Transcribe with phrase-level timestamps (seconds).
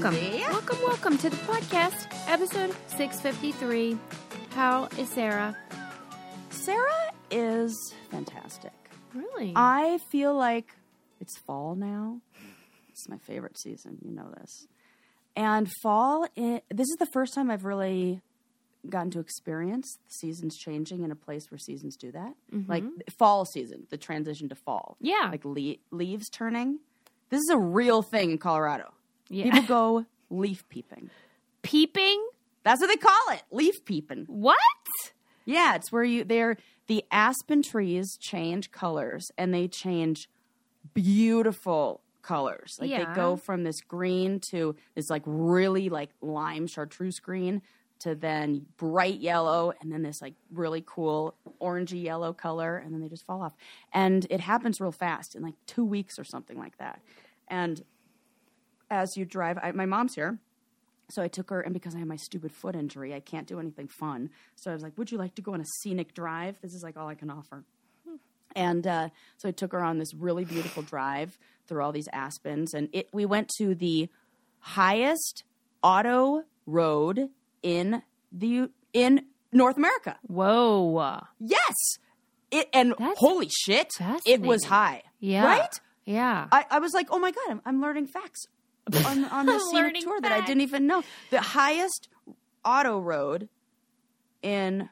[0.00, 3.98] Welcome, welcome, welcome to the podcast, episode 653.
[4.54, 5.56] How is Sarah?
[6.50, 7.74] Sarah is
[8.08, 8.70] fantastic.
[9.12, 9.52] Really?
[9.56, 10.70] I feel like
[11.20, 12.20] it's fall now.
[12.90, 13.98] It's my favorite season.
[14.04, 14.68] You know this.
[15.34, 18.20] And fall, this is the first time I've really
[18.88, 22.34] gotten to experience the seasons changing in a place where seasons do that.
[22.54, 22.70] Mm-hmm.
[22.70, 22.84] Like
[23.18, 24.96] fall season, the transition to fall.
[25.00, 25.28] Yeah.
[25.32, 26.78] Like le- leaves turning.
[27.30, 28.92] This is a real thing in Colorado.
[29.28, 29.44] Yeah.
[29.44, 31.10] People go leaf peeping.
[31.62, 32.26] Peeping?
[32.64, 34.24] That's what they call it, leaf peeping.
[34.26, 34.56] What?
[35.44, 36.56] Yeah, it's where you they're
[36.86, 40.28] the aspen trees change colors and they change
[40.94, 42.76] beautiful colors.
[42.80, 43.04] Like Yeah.
[43.04, 47.62] they go from this green to this like really like lime chartreuse green
[48.00, 53.00] to then bright yellow and then this like really cool orangey yellow color and then
[53.00, 53.54] they just fall off.
[53.92, 57.00] And it happens real fast in like 2 weeks or something like that.
[57.48, 57.82] And
[58.90, 60.38] as you drive I, my mom's here
[61.10, 63.58] so I took her, and because I have my stupid foot injury, I can't do
[63.58, 64.30] anything fun.
[64.56, 66.60] So I was like, "Would you like to go on a scenic drive?
[66.60, 67.64] This is like all I can offer."
[68.54, 72.74] And uh, so I took her on this really beautiful drive through all these aspens,
[72.74, 73.08] and it.
[73.12, 74.08] We went to the
[74.60, 75.44] highest
[75.82, 77.30] auto road
[77.62, 80.18] in the in North America.
[80.26, 81.22] Whoa.
[81.38, 81.74] Yes,
[82.50, 83.92] it and That's holy shit,
[84.26, 85.04] it was high.
[85.20, 85.46] Yeah.
[85.46, 85.80] right.
[86.04, 86.48] Yeah.
[86.50, 88.46] I, I was like, oh my god, I'm, I'm learning facts
[89.06, 91.02] on, on this scenic Learning tour that I didn't even know.
[91.30, 92.08] The highest
[92.64, 93.48] auto road
[94.42, 94.88] in.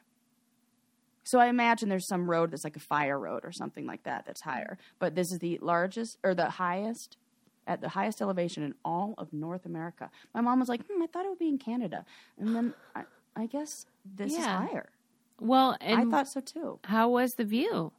[1.23, 4.25] So I imagine there's some road that's like a fire road or something like that
[4.25, 4.77] that's higher.
[4.97, 7.17] But this is the largest or the highest
[7.67, 10.09] at the highest elevation in all of North America.
[10.33, 12.05] My mom was like, hmm, I thought it would be in Canada,
[12.39, 13.03] and then I,
[13.35, 14.89] I guess this is higher.
[15.39, 16.79] well, and I thought so too.
[16.85, 17.91] how was the view?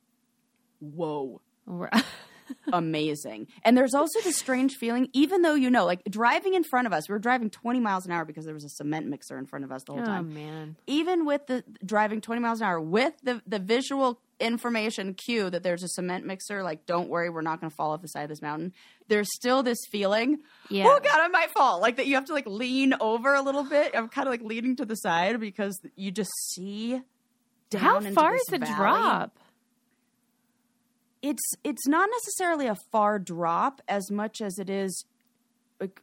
[0.80, 1.40] Whoa.
[2.72, 3.48] Amazing.
[3.62, 6.92] And there's also this strange feeling, even though you know, like driving in front of
[6.92, 9.46] us, we were driving 20 miles an hour because there was a cement mixer in
[9.46, 10.30] front of us the whole time.
[10.30, 10.34] oh, time.
[10.34, 10.76] man.
[10.86, 15.62] Even with the driving 20 miles an hour, with the, the visual information cue that
[15.62, 18.22] there's a cement mixer, like, don't worry, we're not going to fall off the side
[18.22, 18.72] of this mountain,
[19.08, 20.38] there's still this feeling,
[20.68, 20.84] Yeah.
[20.86, 21.80] oh God, I might fall.
[21.80, 23.92] Like that you have to like lean over a little bit.
[23.94, 27.00] I'm kind of like leaning to the side because you just see
[27.70, 29.38] down How far is the drop?
[31.22, 35.04] It's it's not necessarily a far drop as much as it is
[35.80, 36.00] like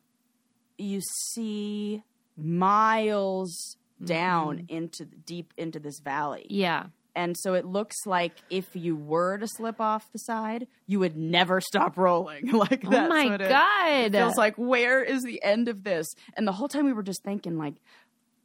[0.78, 2.04] you see
[2.38, 4.06] miles mm-hmm.
[4.06, 6.46] down into deep into this valley.
[6.50, 6.88] Yeah.
[7.16, 11.16] and so it looks like if you were to slip off the side you would
[11.16, 12.52] never stop rolling.
[12.54, 13.90] Like Oh my what it- God.
[13.90, 14.56] it feels like.
[14.56, 16.08] Where is the end of this?
[16.36, 17.76] And the whole time we were just thinking like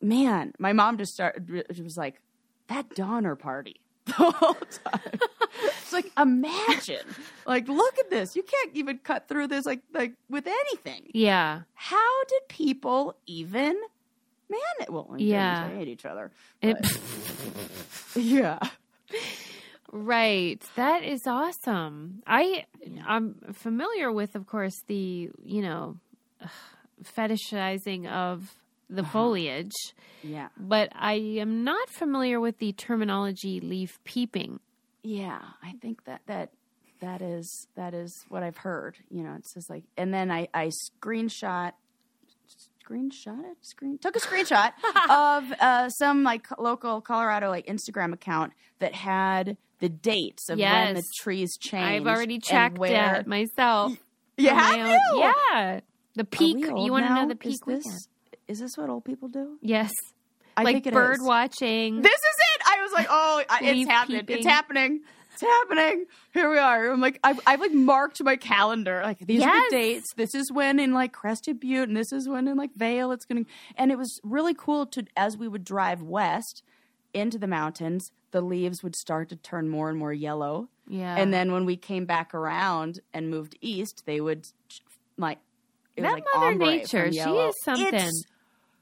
[0.02, 2.20] man my mom just started she was like
[2.68, 5.18] that donner party the whole time
[5.82, 7.04] it's like imagine
[7.46, 11.60] like look at this you can't even cut through this like like with anything yeah.
[11.74, 13.78] how did people even
[14.48, 15.64] man it well we Yeah.
[15.64, 16.30] didn't hate each other
[16.62, 16.98] It-
[18.16, 18.58] yeah
[19.92, 20.62] Right.
[20.76, 22.22] That is awesome.
[22.24, 22.64] I
[23.04, 25.96] I'm familiar with of course the, you know,
[27.02, 28.54] fetishizing of
[28.90, 29.10] the Uh-huh.
[29.12, 29.72] foliage,
[30.22, 34.60] yeah but I am not familiar with the terminology leaf peeping.
[35.02, 36.50] Yeah, I think that that
[37.00, 38.96] that is that is what I've heard.
[39.08, 40.70] You know, it's just like, and then I I
[41.00, 41.72] screenshot
[42.84, 44.72] screenshot it screen took a screenshot
[45.08, 50.94] of uh, some like local Colorado like Instagram account that had the dates of when
[50.94, 51.86] the trees changed.
[51.86, 53.92] I've already checked where, that myself.
[54.36, 55.20] You for my have you?
[55.20, 55.80] Yeah.
[56.16, 56.58] The peak.
[56.58, 58.08] You want to know the peak Is this?
[58.50, 59.58] Is this what old people do?
[59.62, 59.92] Yes.
[60.56, 61.22] I like think it bird is.
[61.22, 62.02] watching.
[62.02, 62.62] This is it.
[62.66, 64.20] I was like, oh, it's happening.
[64.20, 64.36] peeping.
[64.38, 65.00] It's happening.
[65.32, 66.06] It's happening.
[66.34, 66.90] Here we are.
[66.90, 69.02] I'm like, I've, I've like marked my calendar.
[69.04, 70.08] Like these are the dates.
[70.16, 73.12] This is when in like Crested Butte, and this is when in like Vail.
[73.12, 73.44] It's gonna.
[73.76, 76.64] And it was really cool to as we would drive west
[77.14, 80.68] into the mountains, the leaves would start to turn more and more yellow.
[80.88, 81.14] yeah.
[81.16, 84.44] And then when we came back around and moved east, they would
[85.16, 85.38] like
[85.96, 87.94] it was That like Mother Nature, she is something.
[87.94, 88.24] It's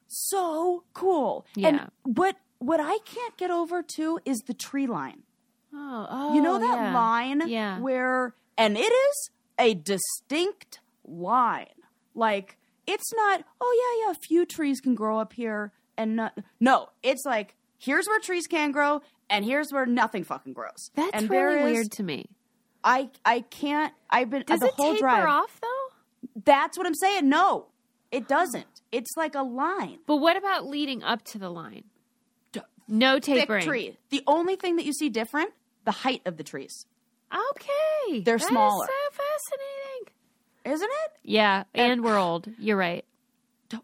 [0.08, 1.46] so cool.
[1.55, 1.69] Yeah.
[1.69, 5.22] And what what I can't get over too is the tree line.
[5.72, 6.94] oh, oh, You know oh, that yeah.
[6.94, 7.78] line Yeah.
[7.78, 11.66] where and it is a distinct line.
[12.14, 12.56] Like
[12.87, 16.88] it's not, oh yeah, yeah, a few trees can grow up here and not no,
[17.02, 20.90] it's like here's where trees can grow and here's where nothing fucking grows.
[20.94, 22.26] That's and really is- weird to me.
[22.82, 25.28] I I can't I've been Does the it whole taper drive.
[25.28, 26.31] off though?
[26.44, 27.28] That's what I'm saying.
[27.28, 27.66] No.
[28.10, 28.66] It doesn't.
[28.93, 29.99] It's like a line.
[30.06, 31.84] But what about leading up to the line?
[32.90, 33.64] No Thick tapering.
[33.66, 33.96] tree.
[34.08, 35.50] The only thing that you see different,
[35.84, 36.87] the height of the trees.
[37.31, 38.87] Okay, They're That is smaller.
[38.87, 40.12] so fascinating.
[40.75, 41.12] Isn't it?
[41.22, 42.49] Yeah, and we're old.
[42.58, 43.05] You're right.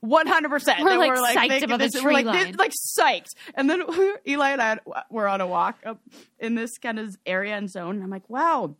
[0.00, 0.81] one hundred percent.
[0.82, 2.47] We're, like, we're psyched about the this- tree we're like, line.
[2.53, 3.35] this- like psyched.
[3.55, 3.82] And then
[4.26, 4.79] Eli and I
[5.11, 6.00] were on a walk up
[6.38, 7.97] in this kind of area and zone.
[7.97, 8.75] And I'm like, wow.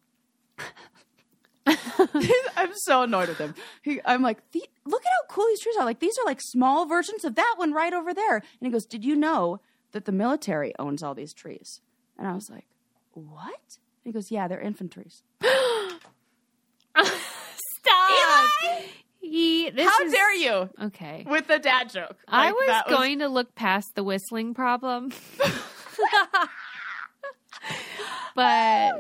[2.57, 3.55] I'm so annoyed with him.
[3.83, 5.85] He, I'm like, "The- look at how cool these trees are.
[5.85, 8.37] Like these are like small versions of that one right over there.
[8.37, 9.61] And he goes, did you know
[9.93, 11.81] that the military owns all these trees?
[12.19, 12.67] And I was like,
[13.13, 13.79] what?
[14.05, 15.23] And he goes, yeah, they're infantries.
[16.97, 18.51] Stop.
[19.21, 19.71] He.
[19.71, 21.25] This How is, dare you Okay.
[21.29, 22.17] with the dad joke?
[22.29, 25.11] I Like, was that going to look past the whistling problem.
[28.35, 28.93] but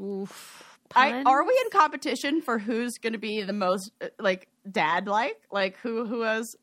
[0.00, 0.55] oof,
[0.96, 5.06] I, are we in competition for who's going to be the most uh, like dad
[5.06, 5.40] like?
[5.50, 6.56] Like who who has?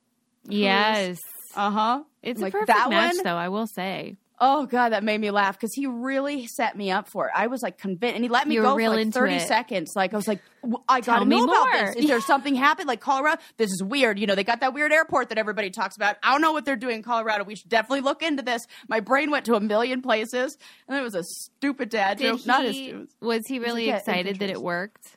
[0.47, 1.19] Yes.
[1.55, 2.03] Uh huh.
[2.21, 3.23] It's like a perfect match, one?
[3.23, 3.35] though.
[3.35, 4.17] I will say.
[4.45, 7.31] Oh god, that made me laugh because he really set me up for it.
[7.33, 9.47] I was like convinced, and he let me You go for like thirty it.
[9.47, 9.93] seconds.
[9.95, 10.41] Like I was like,
[10.89, 11.85] I gotta me know about more.
[11.93, 11.95] this.
[11.95, 12.89] Is there something happened?
[12.89, 14.19] Like Colorado, this is weird.
[14.19, 16.17] You know, they got that weird airport that everybody talks about.
[16.21, 17.45] I don't know what they're doing in Colorado.
[17.45, 18.67] We should definitely look into this.
[18.89, 20.57] My brain went to a million places,
[20.89, 22.45] and it was a stupid dad Did joke.
[22.45, 23.09] Not as he, stupid.
[23.21, 25.15] was he really yeah, excited that it worked?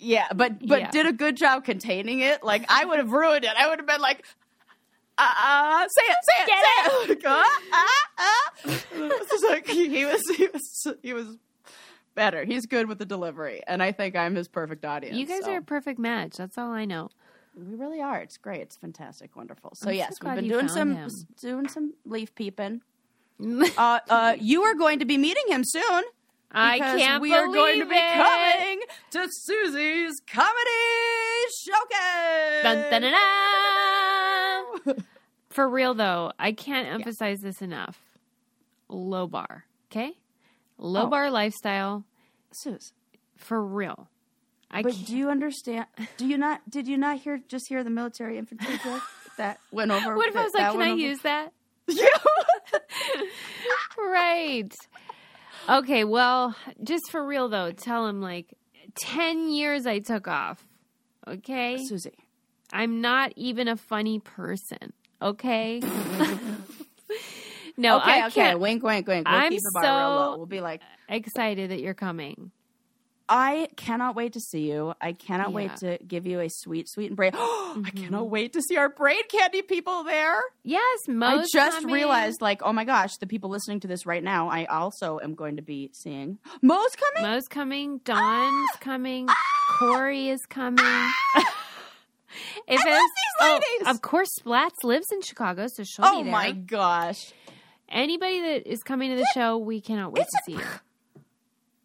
[0.00, 0.90] Yeah, but but Yeah.
[0.92, 2.42] did a good job containing it.
[2.44, 3.50] Like I would have ruined it.
[3.54, 4.24] I would have been like,
[5.18, 7.22] uh, uh say it, say it, Get say it.
[7.24, 7.84] Like, uh, uh,
[8.18, 9.10] uh.
[9.20, 11.36] It's just like he, he was, he was, he was
[12.14, 12.44] better.
[12.44, 15.16] He's good with the delivery, and I think I'm his perfect audience.
[15.16, 15.52] You guys so.
[15.52, 16.36] are a perfect match.
[16.36, 17.10] That's all I know.
[17.54, 18.20] we really are.
[18.20, 18.60] It's great.
[18.62, 19.72] It's fantastic, wonderful.
[19.74, 21.10] So I'm so yes, we've been doing some him.
[21.40, 22.82] doing some leaf peeping.
[23.40, 26.02] Uh, uh, you are going to be meeting him soon.
[26.50, 28.14] I because can't we believe are going to be it.
[28.14, 28.80] coming
[29.12, 30.70] to Susie's comedy
[31.62, 32.62] showcase.
[32.64, 34.27] Dun, dun, dun, dun.
[35.50, 37.98] For real though, I can't emphasize this enough.
[38.88, 40.12] Low bar, okay?
[40.78, 41.06] Low Oh.
[41.08, 42.04] bar lifestyle
[42.52, 42.92] Sus,
[43.36, 44.08] for real.
[44.70, 45.06] I but can't.
[45.06, 45.86] do you understand?
[46.18, 46.60] Do you not?
[46.70, 47.40] Did you not hear?
[47.48, 49.02] Just hear the military infantry joke
[49.38, 50.14] that went over?
[50.16, 51.52] what if I was like, "Can I over?" use that?"
[51.86, 52.06] Yeah.
[53.98, 54.74] right.
[55.68, 58.54] Okay, well, just for real though, tell him like
[58.96, 60.64] 10 years I took off.
[61.26, 61.78] Okay?
[61.84, 62.12] Susie,
[62.72, 64.92] I'm not even a funny person.
[65.22, 65.80] Okay?
[67.76, 68.34] no, okay, I okay.
[68.34, 68.60] can't.
[68.60, 69.28] Wink, wink, wink.
[69.28, 70.36] We'll I'm keep the bar real so- low.
[70.36, 72.50] We'll be like, Excited that you're coming.
[73.30, 74.94] I cannot wait to see you.
[75.02, 77.34] I cannot wait to give you a sweet, sweet and braid.
[77.36, 77.94] I Mhm.
[77.96, 80.40] cannot wait to see our braid candy people there.
[80.64, 81.94] Yes, Mo's I just coming.
[81.94, 85.34] realized, like, oh my gosh, the people listening to this right now, I also am
[85.34, 87.30] going to be seeing Mo's coming.
[87.30, 87.98] Mo's coming.
[88.04, 89.28] Dawn's coming.
[89.78, 90.78] Corey is coming.
[92.66, 92.90] if I
[93.52, 96.32] love these oh, of course, Splats lives in Chicago, so she'll oh be there.
[96.32, 97.32] my gosh.
[97.88, 100.60] Anybody that is coming to the show, we cannot wait to see you.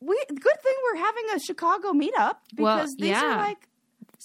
[0.02, 3.24] We good thing we're having a Chicago meetup because Well, these yeah.
[3.24, 3.58] are like,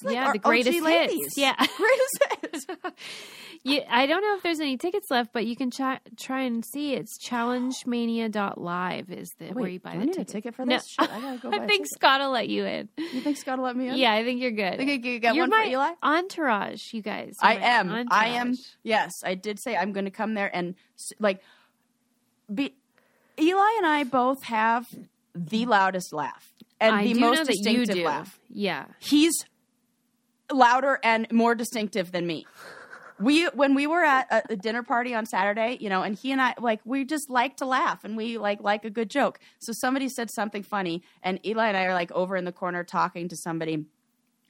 [0.02, 1.12] like Yeah, the greatest OG hits.
[1.12, 1.34] ladies.
[1.36, 1.54] Yeah.
[1.76, 2.66] greatest hits.
[3.64, 6.64] You, I don't know if there's any tickets left, but you can ch- try and
[6.64, 6.94] see.
[6.94, 10.28] It's challengemania.live is the where you buy do the I need ticket.
[10.28, 10.76] a ticket for No.
[10.76, 10.86] this?
[10.88, 11.50] Shit, I gotta go.
[11.52, 11.86] I think.
[11.86, 12.88] Scott will let you in.
[12.96, 13.96] You think Scott will let me in?
[13.96, 14.76] Yeah, I think you're good.
[14.78, 15.90] Think you get you're one my for Eli?
[16.02, 17.34] entourage, you guys.
[17.42, 17.66] I You're my
[18.00, 18.08] am.
[18.10, 18.54] I am.
[18.82, 20.74] Yes, I did say I'm going to come there and
[21.18, 21.42] like.
[22.52, 22.74] Be
[23.38, 24.86] Eli and I both have
[25.34, 28.04] the loudest laugh and I the most know that you distinctive do.
[28.06, 28.40] laugh.
[28.48, 28.86] Yeah.
[28.98, 29.44] He's
[30.50, 32.46] louder and more distinctive than me.
[33.20, 36.32] We when we were at a, a dinner party on Saturday, you know, and he
[36.32, 39.40] and I like we just like to laugh and we like like a good joke.
[39.60, 42.84] So somebody said something funny, and Eli and I are like over in the corner
[42.84, 43.86] talking to somebody,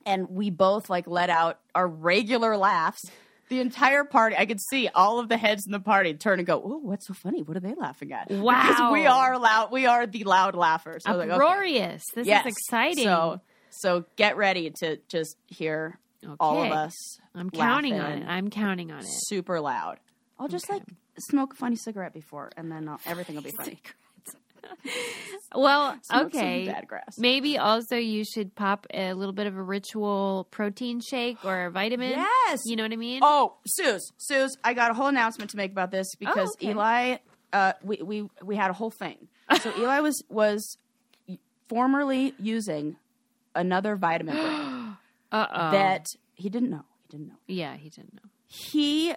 [0.04, 3.04] and we both like let out our regular laughs.
[3.48, 6.46] The entire party, I could see all of the heads in the party turn and
[6.46, 7.42] go, "Oh, what's so funny?
[7.42, 8.90] What are they laughing at?" Because Wow.
[8.92, 9.72] we are loud.
[9.72, 11.04] We are the loud laughers.
[11.04, 11.40] So was like, okay.
[12.14, 12.44] This Yes.
[12.44, 13.04] is exciting.
[13.04, 15.98] So so get ready to just hear
[16.40, 18.26] all of us I'm counting on it.
[18.26, 19.06] I'm counting on it.
[19.08, 19.98] super loud.
[20.38, 20.75] I'll just Okay.
[20.75, 20.84] like
[21.18, 23.80] smoke a funny cigarette before, and then I'll, everything will be funny.
[25.54, 26.66] Well, Smoke okay.
[26.66, 27.16] bad grass.
[27.16, 31.70] Maybe also you should pop a little bit of a ritual protein shake or a
[31.70, 32.10] vitamin.
[32.10, 32.60] Yes.
[32.66, 33.20] You know what I mean?
[33.22, 36.70] Oh, Suze, Suze, I got a whole announcement to make about this because okay.
[36.72, 37.16] Eli,
[37.54, 39.28] uh, we, we we had a whole thing.
[39.62, 40.76] So Eli was was
[41.68, 42.96] formerly using
[43.54, 44.75] another vitamin brand
[45.32, 45.70] Uh oh.
[45.73, 46.85] that he didn't know.
[47.02, 47.38] He didn't know.
[47.47, 48.30] Yeah, he didn't know.
[48.47, 49.14] he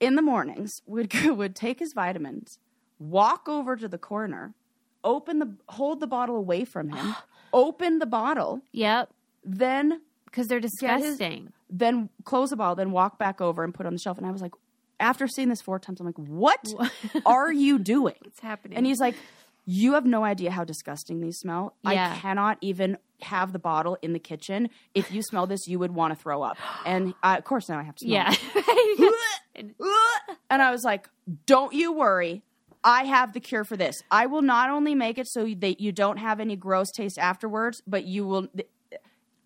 [0.00, 2.58] in the mornings would go, would take his vitamins,
[2.98, 4.54] walk over to the corner,
[5.04, 7.14] open the hold the bottle away from him,
[7.52, 9.10] open the bottle, Yep.
[9.44, 11.52] then Because they're his- disgusting.
[11.70, 14.18] then close the bottle, then walk back over and put it on the shelf.
[14.18, 14.52] And I was like,
[15.00, 16.64] after seeing this four times, I'm like, what
[17.26, 18.14] are you doing?
[18.22, 18.76] What's happening?
[18.76, 19.14] And he's like,
[19.66, 21.74] you have no idea how disgusting these smell.
[21.84, 22.12] Yeah.
[22.14, 24.68] I cannot even have the bottle in the kitchen.
[24.94, 26.56] If you smell this, you would want to throw up.
[26.84, 28.04] And uh, of course, now I have to.
[28.04, 28.34] Smell Yeah.
[29.54, 29.74] it.
[30.50, 31.08] and I was like,
[31.46, 32.42] "Don't you worry."
[32.84, 33.96] I have the cure for this.
[34.12, 37.82] I will not only make it so that you don't have any gross taste afterwards,
[37.86, 38.46] but you will.
[38.48, 38.68] Th-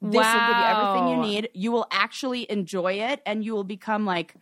[0.03, 1.49] this will give you everything you need.
[1.55, 4.35] You will actually enjoy it, and you will become like,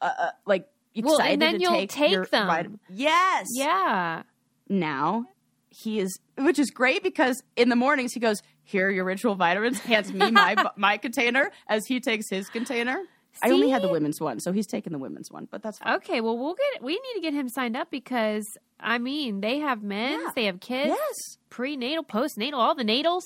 [0.00, 2.46] uh, uh, like excited Well, and then to you'll take, take your them.
[2.46, 3.48] vitamin- Yes.
[3.52, 4.22] yeah.
[4.68, 5.26] Now
[5.70, 9.34] he is, which is great because in the mornings he goes, "Here are your ritual
[9.34, 13.02] vitamins." Hands me my my container as he takes his container.
[13.42, 15.94] I only had the women's one, so he's taking the women's one, but that's fine.
[15.96, 18.44] Okay, well we'll get we need to get him signed up because
[18.78, 20.30] I mean they have men's, Yeah.
[20.34, 21.38] they have kids, Yes.
[21.48, 23.24] prenatal, postnatal, all the natals.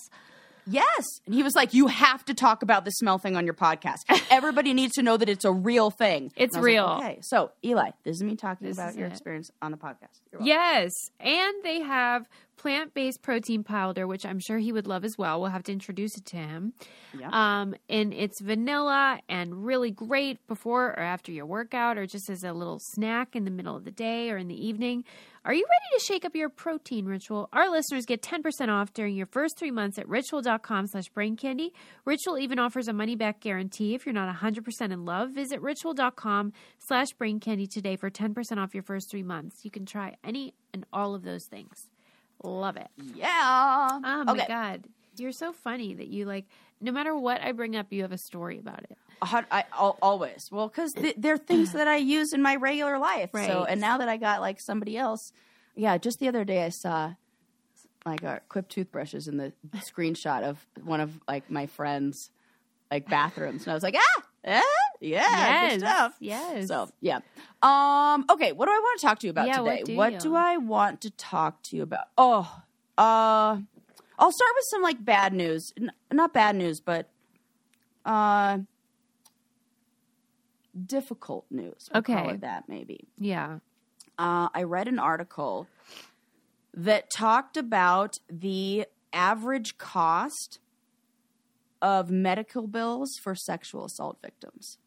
[0.69, 1.05] Yes.
[1.27, 3.99] And he was like, You have to talk about the smell thing on your podcast.
[4.31, 6.33] Everybody needs to know that it's a real thing.
[6.37, 6.85] It's was like, real.
[6.99, 7.19] okay.
[7.23, 9.13] So, Eli, this is me talking This about your it.
[9.13, 10.21] experience on the podcast.
[10.33, 10.43] You're.
[10.43, 12.29] Yes, and they have
[12.67, 15.41] plant-based protein powder, which I'm sure he would love as well.
[15.41, 16.73] We'll have to introduce it to him.
[17.17, 17.29] Yeah.
[17.31, 22.43] Um, and it's vanilla and really great before or after your workout, or just as
[22.43, 25.05] a little snack in the middle of the day or in the evening.
[25.45, 27.49] Are you ready to shake up your protein ritual?
[27.53, 31.73] Our listeners get 10% off during your first three months at ritual.com slash brain candy.
[32.05, 35.31] Ritual even offers a money back guarantee if you're not 100% in love.
[35.31, 39.65] Visit ritual.com slash brain candy today for 10% off your first three months.
[39.65, 41.91] You can try any and all of those things.
[42.47, 42.89] Love it.
[43.15, 43.89] Yeah.
[44.05, 44.45] Oh my okay.
[44.47, 44.85] god,
[45.17, 46.47] you're so funny that you like.
[46.81, 48.97] No matter what I bring up, you have a story about it.
[49.23, 50.51] A I, always.
[50.53, 53.31] Well, because th- they're things that I use in my regular life.
[53.33, 53.49] Right.
[53.49, 55.33] So, and now that I got like somebody else,
[55.75, 55.99] yeah.
[55.99, 57.15] Just the other day, I saw
[58.05, 62.31] like our Quip toothbrushes in the screenshot of one of like my friends'
[62.91, 64.63] like bathrooms, and I was like, ah, eh?
[65.01, 66.17] Yeah, good stuff.
[66.21, 66.69] Yes.
[66.69, 67.21] So yeah.
[67.63, 68.25] Um.
[68.31, 68.53] Okay.
[68.53, 69.93] What do I want to talk to you about Yeah, what today?
[69.93, 72.07] do what do I want to talk to you about?
[72.19, 72.63] Oh.
[72.99, 73.59] Uh.
[74.19, 75.73] I'll start with some like bad news.
[75.79, 77.11] N- not bad news, but
[78.05, 78.59] uh
[80.87, 81.89] difficult news.
[81.93, 82.37] We'll Okay.
[82.37, 83.09] that maybe.
[83.19, 83.59] yeah.
[84.19, 85.67] Uh, I read an article
[86.73, 90.59] that talked about the average cost
[91.83, 94.79] of medical bills for sexual assault victims.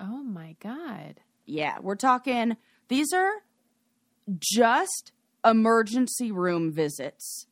[0.00, 1.20] Oh my god.
[1.46, 2.56] Yeah, we're talking,
[2.88, 3.32] these are
[4.38, 5.12] just
[5.44, 7.46] emergency room visits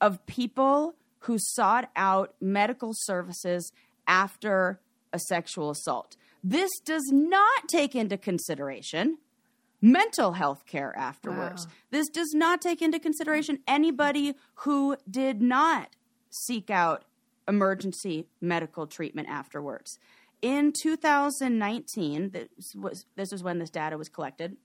[0.00, 3.72] of people who sought out medical services
[4.06, 4.80] after
[5.12, 6.16] a sexual assault.
[6.42, 9.18] This does not take into consideration
[9.80, 11.66] mental health care afterwards.
[11.66, 11.72] Wow.
[11.90, 15.96] This does not take into consideration anybody who did not
[16.30, 17.04] seek out
[17.46, 19.98] emergency medical treatment afterwards.
[20.40, 24.56] In 2019, this was this is when this data was collected.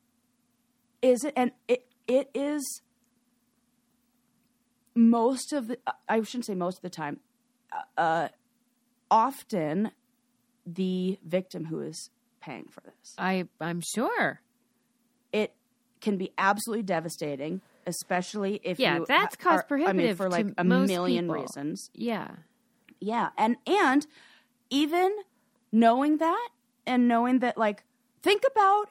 [1.01, 1.33] Is it?
[1.35, 2.81] And it it is
[4.95, 5.77] most of the.
[6.09, 7.19] I shouldn't say most of the time.
[7.97, 8.29] Uh,
[9.09, 9.91] often,
[10.65, 12.09] the victim who is
[12.41, 13.15] paying for this.
[13.17, 14.41] I I'm sure.
[15.31, 15.53] It
[16.01, 20.17] can be absolutely devastating, especially if Yeah, you that's ha- cost are- I mean, prohibitive
[20.17, 21.35] for like a million people.
[21.41, 21.89] reasons.
[21.93, 22.29] Yeah.
[23.01, 24.05] Yeah, and and
[24.69, 25.13] even
[25.71, 26.49] knowing that
[26.85, 27.83] and knowing that like
[28.21, 28.89] think about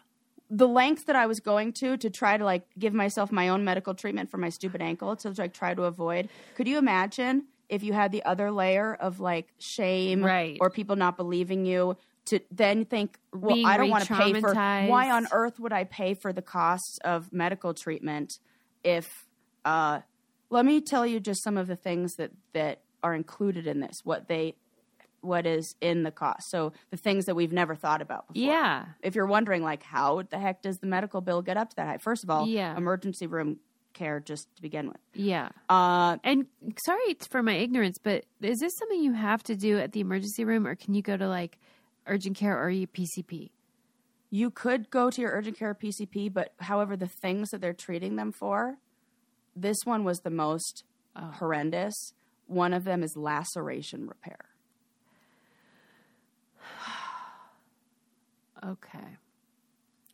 [0.50, 3.64] the length that I was going to to try to like give myself my own
[3.64, 6.28] medical treatment for my stupid ankle to like try to avoid.
[6.54, 10.56] Could you imagine if you had the other layer of like shame Right.
[10.60, 14.32] or people not believing you to then think, well, Being I don't want to pay
[14.40, 18.38] for why on earth would I pay for the costs of medical treatment
[18.84, 19.26] if
[19.64, 20.00] uh
[20.50, 24.00] let me tell you just some of the things that that are included in this
[24.04, 24.54] what they
[25.20, 28.84] what is in the cost so the things that we've never thought about before Yeah.
[29.02, 31.86] if you're wondering like how the heck does the medical bill get up to that
[31.86, 32.76] high first of all Yeah.
[32.76, 33.58] emergency room
[33.94, 35.48] care just to begin with Yeah.
[35.68, 36.46] uh And
[36.84, 40.44] sorry for my ignorance, but is this something you have to do at the emergency
[40.44, 41.58] room, or can you go to like
[42.06, 43.50] urgent care or your PCP?
[44.30, 48.16] You could go to your urgent care pcp but however the things that they're treating
[48.16, 48.76] them for
[49.56, 50.84] this one was the most
[51.16, 51.32] Oh.
[51.38, 52.12] horrendous
[52.46, 54.38] one of them is laceration repair
[58.64, 59.16] Okay.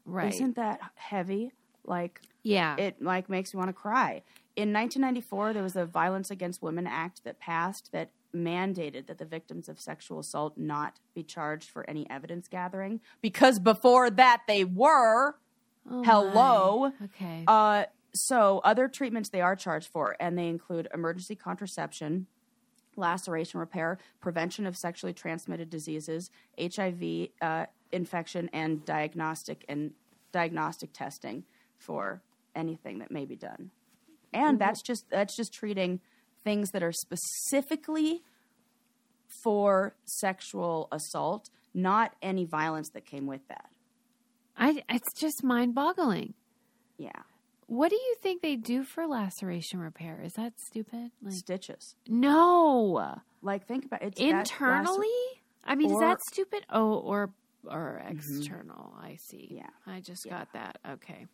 [0.06, 0.32] Right.
[0.34, 1.52] isn't that heavy
[1.84, 2.76] like yeah.
[2.76, 4.22] it like makes me want to cry
[4.56, 9.24] in 1994, there was a Violence Against Women Act that passed that mandated that the
[9.24, 14.64] victims of sexual assault not be charged for any evidence gathering because before that they
[14.64, 15.36] were.
[15.90, 16.92] Oh, Hello.
[17.00, 17.06] my.
[17.06, 17.44] Okay.
[17.46, 22.26] Uh, so other treatments they are charged for, and they include emergency contraception,
[22.96, 29.92] laceration repair, prevention of sexually transmitted diseases, HIV uh, infection, and diagnostic and
[30.32, 31.44] diagnostic testing
[31.76, 32.22] for
[32.54, 33.70] anything that may be done.
[34.32, 36.00] And that's just that's just treating
[36.44, 38.22] things that are specifically
[39.42, 43.70] for sexual assault, not any violence that came with that.
[44.56, 46.34] I it's just mind-boggling.
[46.96, 47.10] Yeah,
[47.66, 50.20] What do you think they do for laceration repair?
[50.22, 51.10] Is that stupid?
[51.22, 51.96] Like stitches.
[52.06, 53.20] no.
[53.42, 54.18] Like think about it.
[54.18, 55.08] Internally?
[55.64, 56.64] I mean, is that stupid?
[56.70, 57.30] Oh, or
[57.66, 58.16] or mm-hmm.
[58.16, 58.94] external.
[59.00, 59.48] I see.
[59.50, 59.70] Yeah.
[59.86, 60.78] I just got that.
[60.92, 61.26] Okay.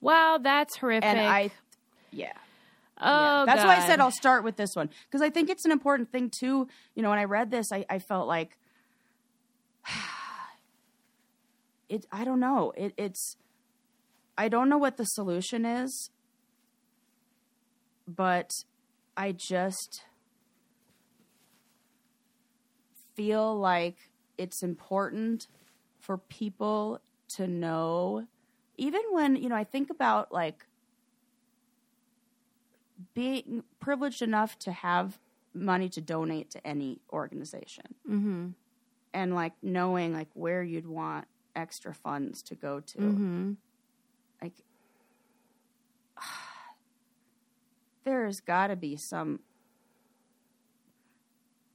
[0.00, 1.08] Wow, that's horrific.
[1.08, 1.50] and I,
[2.12, 2.32] yeah,
[3.00, 3.44] oh, yeah.
[3.46, 6.10] that's why I said I'll start with this one because I think it's an important
[6.10, 6.68] thing too.
[6.94, 8.58] You know, when I read this, I, I felt like
[11.88, 12.06] it.
[12.12, 12.72] I don't know.
[12.76, 13.36] It, it's
[14.36, 16.10] I don't know what the solution is,
[18.06, 18.50] but
[19.16, 20.02] I just
[23.16, 25.48] feel like it's important
[25.98, 28.24] for people to know
[28.76, 30.64] even when you know i think about like
[33.14, 35.18] being privileged enough to have
[35.54, 38.54] money to donate to any organization Mhm.
[39.12, 41.26] and like knowing like where you'd want
[41.56, 43.56] extra funds to go to Mhm.
[44.42, 44.54] like
[48.04, 49.40] there's got to be some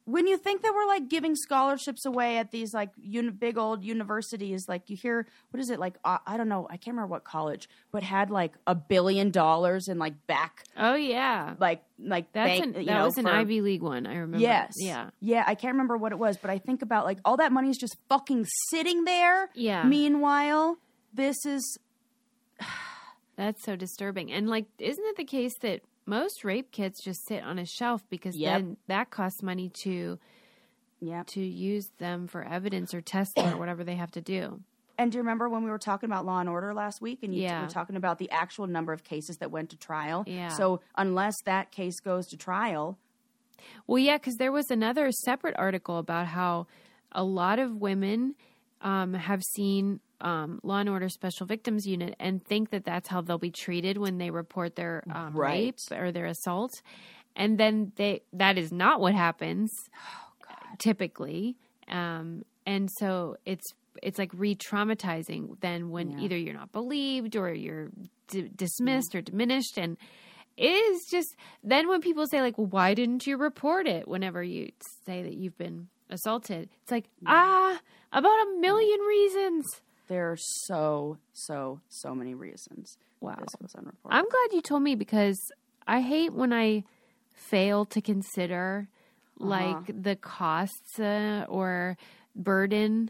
[0.05, 3.83] when you think that we're like giving scholarships away at these like uni- big old
[3.85, 7.07] universities like you hear what is it like uh, i don't know i can't remember
[7.07, 11.53] what college but had like a billion dollars in like back Oh yeah.
[11.59, 14.05] like like That's bank, an, that know, was an Ivy League one.
[14.05, 14.39] I remember.
[14.39, 15.09] yes Yeah.
[15.21, 17.69] yeah i can't remember what it was but i think about like all that money
[17.69, 19.83] is just fucking sitting there Yeah.
[19.83, 20.77] meanwhile
[21.13, 21.77] this is
[23.35, 24.31] That's so disturbing.
[24.31, 28.03] And like, isn't it the case that most rape kits just sit on a shelf
[28.09, 28.61] because Yep.
[28.61, 30.19] then that costs money to
[30.99, 34.61] yeah to use them for evidence or testing or whatever they have to do.
[34.97, 37.33] And do you remember when we were talking about Law and Order last week, and
[37.33, 37.61] you Yeah.
[37.61, 40.23] were talking about the actual number of cases that went to trial?
[40.27, 40.49] Yeah.
[40.49, 42.97] So unless that case goes to trial,
[43.87, 46.67] Well, yeah, because there was another separate article about how
[47.11, 48.35] a lot of women
[48.81, 53.21] um, have seen um, Law and Order Special Victims Unit and think that that's how
[53.21, 55.75] they'll be treated when they report their um, Right.
[55.91, 56.71] rape or their assault,
[57.35, 59.69] and then they that is not what happens
[60.79, 61.55] typically,
[61.87, 63.65] um, and so it's
[64.01, 66.19] it's like re-traumatizing then when Yeah.
[66.25, 67.89] either you're not believed or you're
[68.29, 69.77] d- dismissed or diminished.
[69.77, 69.97] And
[70.57, 74.07] it is just then when people say like well, why didn't you report it?
[74.07, 74.71] whenever you
[75.05, 77.79] say that you've been assaulted it's like ah
[78.11, 79.65] about a million reasons
[80.13, 83.35] there are so, so, so many reasons Wow.
[83.39, 84.17] this goes unreported.
[84.17, 85.39] i'm glad you told me because
[85.87, 86.83] i hate when i
[87.33, 88.87] fail to consider
[89.39, 91.97] like the costs uh, or
[92.35, 93.09] burden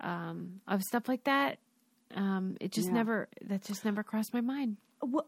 [0.00, 1.58] um, of stuff like that
[2.16, 2.94] um, it just Yeah.
[2.94, 5.26] never that just never crossed my mind Well,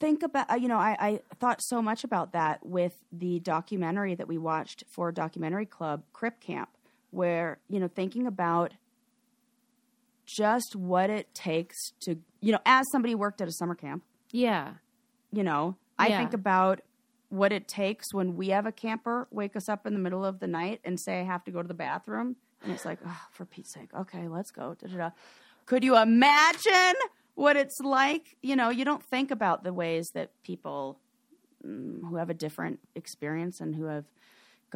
[0.00, 4.14] think about uh, you know I, I thought so much about that with the documentary
[4.14, 6.68] that we watched for documentary club crip camp
[7.10, 8.72] where you know thinking about
[10.26, 14.02] just what it takes to you know as somebody who worked at a summer camp
[14.30, 14.74] yeah.
[15.32, 16.18] you know i Yeah.
[16.18, 16.80] think about
[17.28, 20.40] what it takes when we have a camper wake us up in the middle of
[20.40, 22.36] the night and say i have to go to the bathroom.
[22.62, 23.90] And it's like oh, for pete's sake.
[23.94, 24.74] Okay let's go.
[24.80, 25.10] Da-da-da.
[25.66, 26.94] could you imagine
[27.34, 28.36] what it's like?
[28.42, 30.98] You know you don't think about the ways that people
[31.66, 34.04] mm, who have a different experience and who have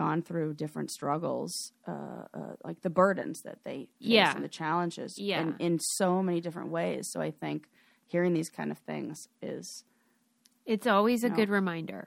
[0.03, 1.53] gone through different struggles
[1.93, 4.33] uh, uh, like the burdens that they face Yeah.
[4.37, 5.41] and the challenges Yeah.
[5.43, 7.61] in, in so many different ways so i think
[8.07, 9.85] hearing these kind of things is
[10.65, 11.35] it's always a No.
[11.37, 12.03] good reminder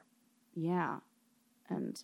[0.56, 0.98] yeah.
[1.70, 1.96] And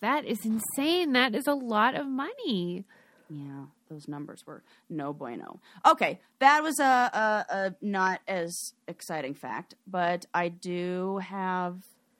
[0.00, 1.12] That is insane.
[1.12, 2.86] That is a lot of money.
[3.28, 5.60] yeah, those numbers were no bueno.
[5.84, 11.74] Okay, that was a, a, a not as exciting fact, but I do have.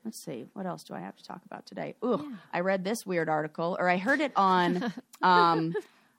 [0.05, 1.95] Let's see, what else do I have to talk about today?
[2.05, 2.37] Ooh, Yeah.
[2.53, 5.75] I read this weird article, or I heard it on, um,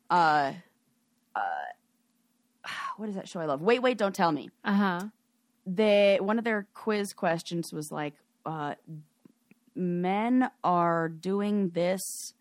[0.10, 0.54] uh,
[1.36, 1.39] uh,
[2.98, 3.62] what is that show I love?
[3.62, 4.50] Wait, wait, don't tell me.
[4.63, 5.02] Uh huh.
[5.65, 8.13] they one of their quiz questions was like
[8.46, 8.76] uh,
[9.76, 12.34] men are doing this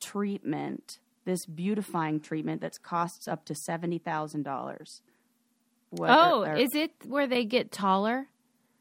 [0.00, 5.00] treatment this beautifying treatment that costs up to $70000
[5.90, 8.28] What Oh, are- are- is it where they get taller?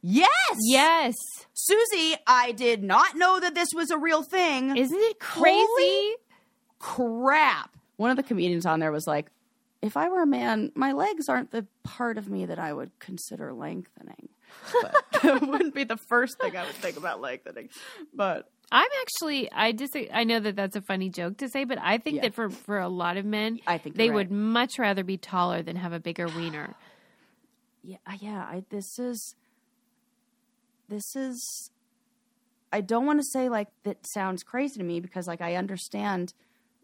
[0.10, 0.58] Yes.
[0.62, 1.16] Yes.
[1.54, 4.78] Susie, I did not know that this was a real thing.
[4.78, 5.58] Isn't it crazy?
[5.68, 6.12] Holy
[6.80, 7.76] crap.
[7.98, 9.30] One of the comedians on there was like,
[9.82, 12.92] if I were a man, my legs aren't the part of me that I would
[13.00, 14.30] consider lengthening.
[14.82, 17.70] But it wouldn't be the first thing I would think about lengthening.
[18.14, 21.80] But I'm actually I dis I know that that's a funny joke to say, but
[21.82, 22.22] I think Yeah.
[22.24, 25.18] that for for a lot of men, I think they you're would much rather be
[25.18, 26.76] taller than have a bigger wiener.
[27.84, 29.36] yeah, uh, yeah, I this is
[30.90, 31.72] this is
[32.72, 36.34] I don't want to say like that sounds crazy to me because like I understand,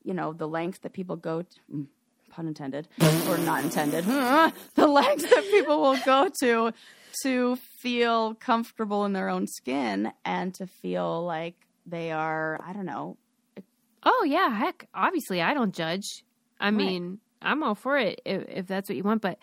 [0.04, 1.86] you know, the length that people go to, mm,
[2.30, 2.88] pun intended
[3.30, 4.06] or not intended.
[4.76, 6.72] the length that people will go to
[7.24, 12.86] to feel comfortable in their own skin and to feel like they are, I don't
[12.86, 13.18] know,
[14.06, 16.24] Oh yeah, heck, obviously I don't judge.
[16.60, 19.40] I mean, I'm all for it if, if that's what you want, but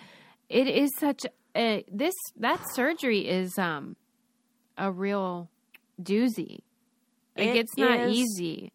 [0.48, 1.24] it is such
[1.56, 3.96] a this that surgery is um
[4.80, 5.50] a real
[6.02, 6.60] doozy.
[7.36, 8.72] Like It it's not easy.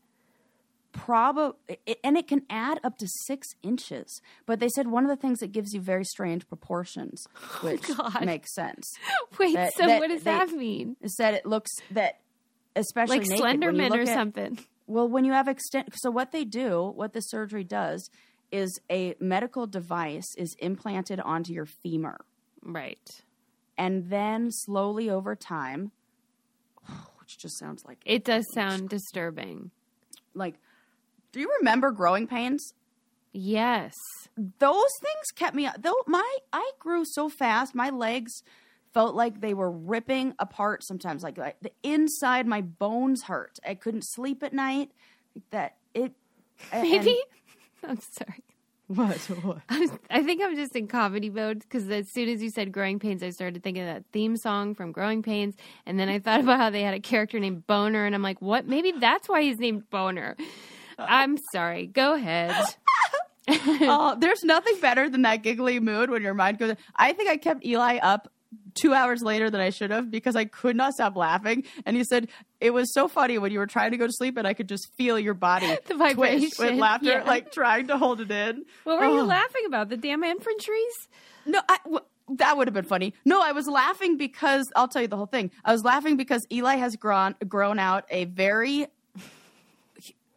[0.93, 5.15] probably and it can add up to six inches but they said one of the
[5.17, 8.89] things that gives you very strange proportions oh which Oh, makes sense
[9.39, 10.95] Wait, that- so that what does that mean?
[11.01, 12.19] is that it looks that
[12.77, 14.57] especially Like naked, Slenderman or at- something?
[14.87, 18.09] well when you have extent so what they do what the surgery does
[18.51, 22.17] is a medical device is implanted onto your femur
[22.67, 23.23] Right.
[23.77, 25.91] And then slowly over time
[27.19, 29.71] which just sounds like It does sound disturbing.
[30.33, 30.55] like
[31.31, 32.73] do you remember growing pains
[33.37, 33.93] Yes.
[34.59, 38.31] those things kept me though my i grew so fast my legs
[38.93, 43.73] felt like they were ripping apart sometimes like, like the inside my bones hurt i
[43.75, 44.91] couldn't sleep at night
[45.51, 46.13] that it
[46.71, 47.19] and- Maybe.
[47.83, 48.41] I'm sorry.
[48.87, 52.43] what what I, was, I think I'm just in comedy mode because as soon as
[52.43, 55.55] you said Growing Pains, I started thinking of that theme song from Growing Pains.
[55.87, 58.05] And then I thought about how they had a character named Boner.
[58.05, 58.67] And I'm like, what?
[58.67, 60.37] Maybe that's why he's named Boner.
[60.99, 61.87] I'm sorry.
[61.87, 62.55] Go ahead.
[63.47, 67.37] oh there's nothing better than that giggly mood when your mind goes i think i
[67.37, 68.27] kept eli up
[68.73, 72.03] two hours later than i should have because i could not stop laughing and he
[72.03, 72.27] said
[72.59, 74.67] it was so funny when you were trying to go to sleep and i could
[74.69, 77.23] just feel your body The twitch with laughter yeah.
[77.23, 79.25] like trying to hold it in What were you Oh.
[79.25, 79.89] laughing about?
[79.89, 81.07] The damn infantries?
[81.45, 83.13] No, I, w- that would have been funny.
[83.23, 85.51] No, I was laughing because I'll tell you the whole thing.
[85.63, 88.87] I was laughing because Eli has grown grown out a very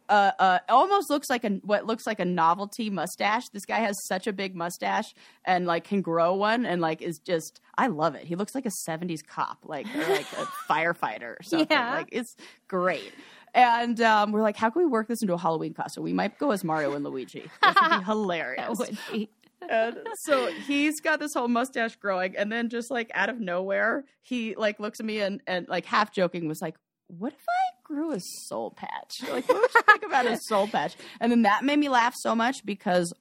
[0.09, 3.47] uh, uh, almost looks like a what looks like a novelty mustache.
[3.49, 5.13] This guy has such a big mustache
[5.45, 8.25] and like can grow one and like is just I love it.
[8.25, 11.67] He looks like a '70s cop, like like a firefighter or something.
[11.69, 11.95] Yeah.
[11.95, 12.35] Like it's
[12.67, 13.13] great.
[13.53, 16.03] And um, we're like, how can we work this into a Halloween costume?
[16.03, 17.49] We might go as Mario and Luigi.
[17.63, 18.77] This would be hilarious.
[18.77, 19.29] That would be.
[19.67, 24.05] And so he's got this whole mustache growing, and then just like out of nowhere,
[24.21, 26.75] he like looks at me and and like half joking was like,
[27.17, 29.15] "What if I grew a soul patch?
[29.29, 32.13] Like, what would you think about a soul patch?" And then that made me laugh
[32.17, 33.13] so much because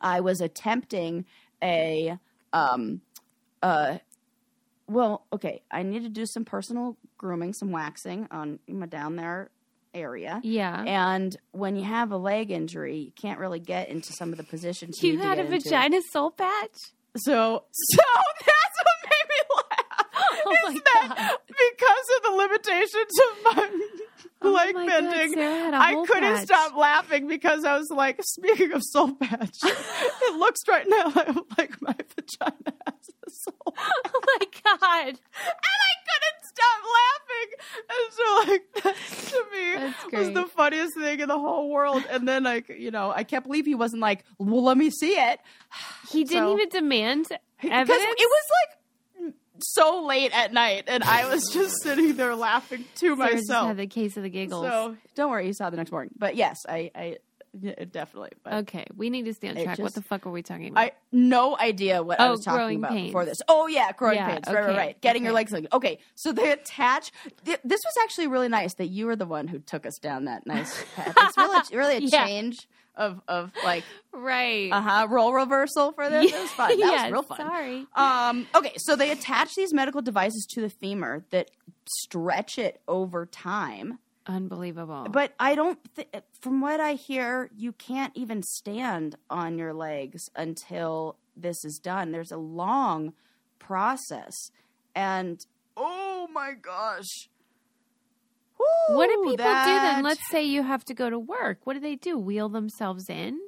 [0.00, 1.24] I was attempting
[1.62, 2.18] a
[2.52, 3.00] um
[3.62, 3.98] uh
[4.88, 9.50] well, okay, I need to do some personal grooming, some waxing on my down there
[9.94, 10.40] area.
[10.42, 10.82] Yeah.
[10.86, 14.44] And when you have a leg injury, you can't really get into some of the
[14.44, 15.60] positions you, You had a into.
[15.60, 16.76] vagina soul patch?
[17.16, 18.02] So, so
[18.46, 20.06] that's what made me laugh.
[20.44, 21.38] Oh is my that God.
[21.46, 22.94] because of the limitations
[23.30, 23.70] of my
[24.44, 26.44] Oh leg my bending, Sarah had a I couldn't patch.
[26.46, 31.04] stop laughing because I was like, speaking of soul patch, it looks right now
[31.58, 33.74] like my vagina has a soul.
[34.14, 35.06] Oh my God.
[35.08, 35.18] And
[35.80, 37.48] I couldn't stop laughing.
[37.88, 38.96] And so, like, that
[39.30, 42.04] to me was the funniest thing in the whole world.
[42.10, 45.12] And then, like, you know, I can't believe he wasn't like, well, let me see
[45.18, 45.38] it.
[46.10, 47.26] He didn't So- even demand
[47.60, 48.14] Because evidence.
[48.18, 48.78] it was like
[49.62, 53.68] so late at night, and I was just sitting there laughing to Sarah just myself.
[53.68, 54.66] had the case of the giggles.
[54.66, 56.12] So don't worry, you saw it the next morning.
[56.18, 57.16] But yes, I, I
[57.60, 58.30] yeah, definitely.
[58.42, 59.78] But okay, we need to stay on track.
[59.78, 60.80] what the fuck are we talking about?
[60.80, 63.08] I no idea what I Oh, was talking about pains.
[63.08, 63.38] before this.
[63.46, 64.44] Oh yeah, growing Yeah, pains.
[64.48, 65.00] Right, right, right.
[65.02, 65.52] Getting your legs.
[65.52, 67.12] Like, okay, so they attach.
[67.44, 70.24] th- This was actually really nice that you were the one who took us down
[70.24, 71.14] that nice path.
[71.18, 72.26] It's really, really a Yeah.
[72.26, 74.70] change of of like right.
[74.70, 76.32] uh huh role reversal for this.
[76.32, 76.68] It was fun.
[76.70, 77.38] That yeah, was real fun.
[77.38, 77.86] Sorry.
[77.94, 81.50] Um, okay, so they attach these medical devices to the femur that
[81.86, 83.98] stretch it over time.
[84.26, 85.08] Unbelievable.
[85.10, 86.08] But I don't, th-
[86.40, 92.12] from what I hear, you can't even stand on your legs until this is done.
[92.12, 93.14] There's a long
[93.58, 94.32] process.
[94.94, 95.44] And
[95.76, 97.28] oh my gosh.
[98.88, 100.02] What do Whew, people do then?
[100.02, 101.60] Let's say you have to go to work.
[101.64, 102.18] What do they do?
[102.18, 103.38] Wheel themselves in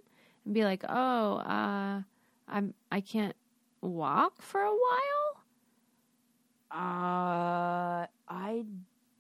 [0.45, 2.03] and be like, "Oh, uh,
[2.49, 3.37] I'm I can't
[3.81, 5.45] walk for a while."
[6.71, 8.65] Uh, I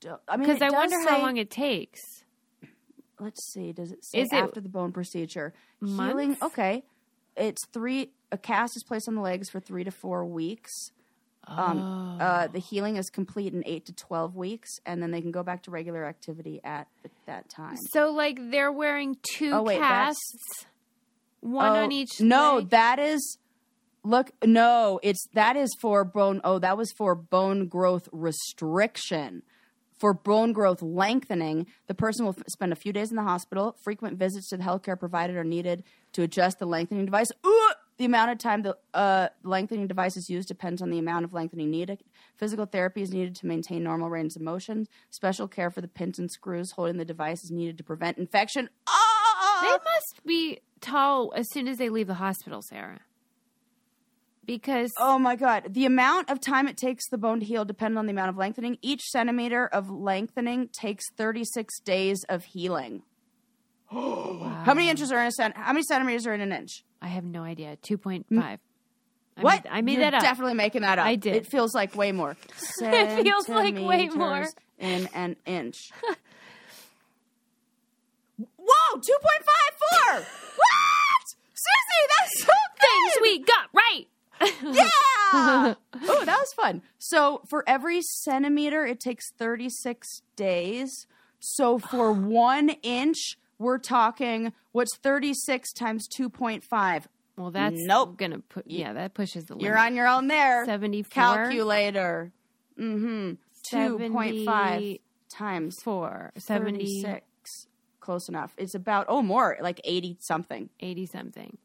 [0.00, 0.20] don't.
[0.28, 2.00] I mean, Because I does wonder how long it takes.
[3.20, 3.72] Let's see.
[3.72, 5.54] Does it say Is it after the bone procedure?
[5.80, 6.37] Healing.
[6.42, 6.85] Okay,
[7.37, 8.11] it's three.
[8.33, 10.90] A cast is placed on the legs for three to four weeks.
[11.46, 11.80] Um,
[12.20, 12.24] Oh.
[12.24, 15.42] uh, the healing is complete in eight to twelve weeks, and then they can go
[15.42, 16.87] back to regular activity at
[17.26, 17.76] that time.
[17.92, 20.66] So, like, they're wearing two Oh, wait, casts,
[21.40, 22.20] one Oh, on each.
[22.20, 22.70] No, leg?
[22.70, 23.38] that is.
[24.07, 26.40] Look, no, it's that is for bone.
[26.44, 29.42] Oh, that was for bone growth restriction.
[29.98, 33.76] For bone growth lengthening, the person will f- spend a few days in the hospital.
[33.85, 37.28] Frequent visits to the healthcare provider are needed to adjust the lengthening device.
[37.46, 37.63] Ooh!
[37.96, 41.33] The amount of time the uh, lengthening device is used depends on the amount of
[41.33, 42.02] lengthening needed.
[42.37, 44.88] Physical therapy is needed to maintain normal range of motion.
[45.11, 48.68] Special care for the pins and screws holding the device is needed to prevent infection.
[48.88, 49.61] Ah!
[49.62, 53.00] They must be tall as soon as they leave the hospital, Sarah.
[54.44, 55.72] Because Oh my god.
[55.72, 58.37] The amount of time it takes the bone to heal depends on the amount of
[58.37, 58.76] lengthening.
[58.83, 63.02] Each centimeter of lengthening takes 36 days of healing.
[63.94, 65.57] How many inches are in a cent?
[65.57, 66.85] How many centimeters are in an inch?
[67.00, 67.76] I have no idea.
[67.83, 68.61] Two point five.
[69.37, 69.64] I what?
[69.64, 70.22] Made, I made You're that up.
[70.22, 71.07] Definitely making that up.
[71.07, 71.35] I did.
[71.37, 72.37] It feels like way more.
[72.80, 74.46] It feels like way more.
[74.78, 75.90] In an inch.
[78.38, 79.00] Whoa!
[79.00, 80.14] Two point five four.
[80.57, 81.24] what?
[81.54, 84.07] Susie, that's so Things we got right.
[84.74, 85.74] Yeah.
[85.94, 86.83] oh, that was fun.
[86.98, 91.07] So for every centimeter, it takes 36 days.
[91.38, 97.04] So for one inch, we're talking what's 36 times 2.5.
[97.36, 98.16] Well, that's Nope.
[98.16, 98.66] gonna put.
[98.68, 99.64] Yeah, that pushes the limit.
[99.64, 100.64] You're on your own there.
[100.66, 101.10] seventy-four.
[101.10, 102.32] Calculator.
[102.78, 103.32] Mm-hmm.
[103.72, 105.00] 2.5
[105.36, 106.32] times Four.
[106.36, 107.04] Seventy.
[108.00, 108.52] Close enough.
[108.58, 110.68] It's about, oh, more, like 80 something.
[110.78, 111.56] 80 something.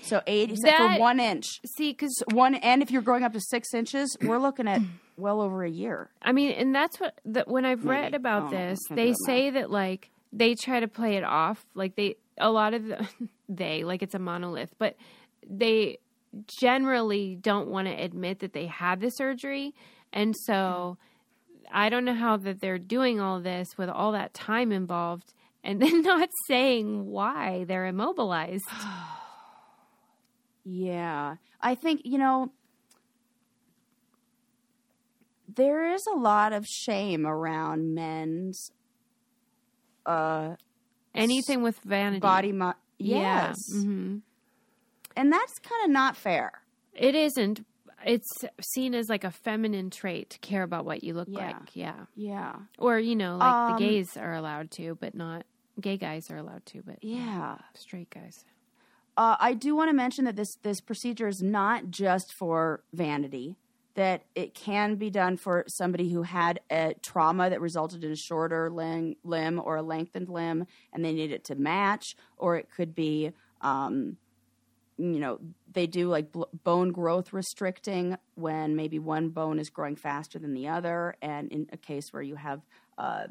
[0.00, 1.44] So 80 That- for one inch.
[1.76, 4.80] See, because One, and if you're growing up to six inches, we're looking at
[5.18, 6.08] well over a year.
[6.22, 9.50] I mean, and that's what the, when I've read about I this, they that say
[9.50, 13.08] that like they try to play it off, like they a lot of the,
[13.48, 14.96] they like it's a monolith, but
[15.48, 15.98] they
[16.60, 19.74] generally don't want to admit that they had the surgery,
[20.12, 20.98] and so
[21.72, 25.80] I don't know how that they're doing all this with all that time involved, and
[25.82, 28.64] then not saying why they're immobilized.
[30.70, 31.36] Yeah.
[31.62, 32.52] I think, you know,
[35.48, 38.70] there is a lot of shame around men's
[40.08, 40.56] uh
[41.14, 43.56] Anything with vanity, body mo- yes.
[43.72, 43.80] Yeah.
[43.80, 44.16] hmm
[45.16, 46.52] And that's kind of not fair.
[46.94, 47.64] It isn't.
[48.06, 51.46] It's seen as like a feminine trait to care about what you look Yeah.
[51.48, 51.74] like.
[51.74, 52.06] Yeah.
[52.14, 52.54] Yeah.
[52.78, 55.44] Or, you know, like Um, the gays are allowed to, but not
[55.80, 57.58] gay guys are allowed to, but Yeah.
[57.74, 58.44] straight guys.
[59.16, 63.56] Uh, I do want to mention that this this procedure is not just for vanity.
[63.94, 68.16] That it can be done for somebody who had a trauma that resulted in a
[68.16, 72.14] shorter limb, limb or a lengthened limb, and they need it to match.
[72.36, 74.16] Or it could be, um,
[74.98, 75.40] you know,
[75.72, 80.54] they do like bl- bone growth restricting when maybe one bone is growing faster than
[80.54, 82.60] the other, and in a case where you have,
[82.98, 83.26] uh,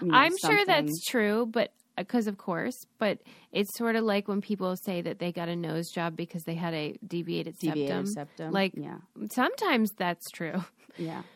[0.00, 3.18] you know, I'm sure that's true, but because of course, but
[3.52, 6.54] it's sort of like when people say that they got a nose job because they
[6.54, 8.06] had a deviated, deviated septum.
[8.06, 8.52] septum.
[8.52, 8.98] Like yeah.
[9.30, 10.64] sometimes that's true.
[10.96, 11.22] Yeah.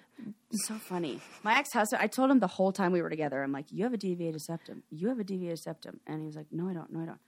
[0.51, 1.21] So funny.
[1.44, 3.85] My ex husband, I told him the whole time we were together, I'm like, you
[3.85, 4.83] have a deviated septum.
[4.90, 6.01] You have a deviated septum.
[6.07, 6.90] And he was like, no, I don't.
[6.92, 7.21] No, I don't.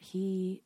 [0.00, 0.62] He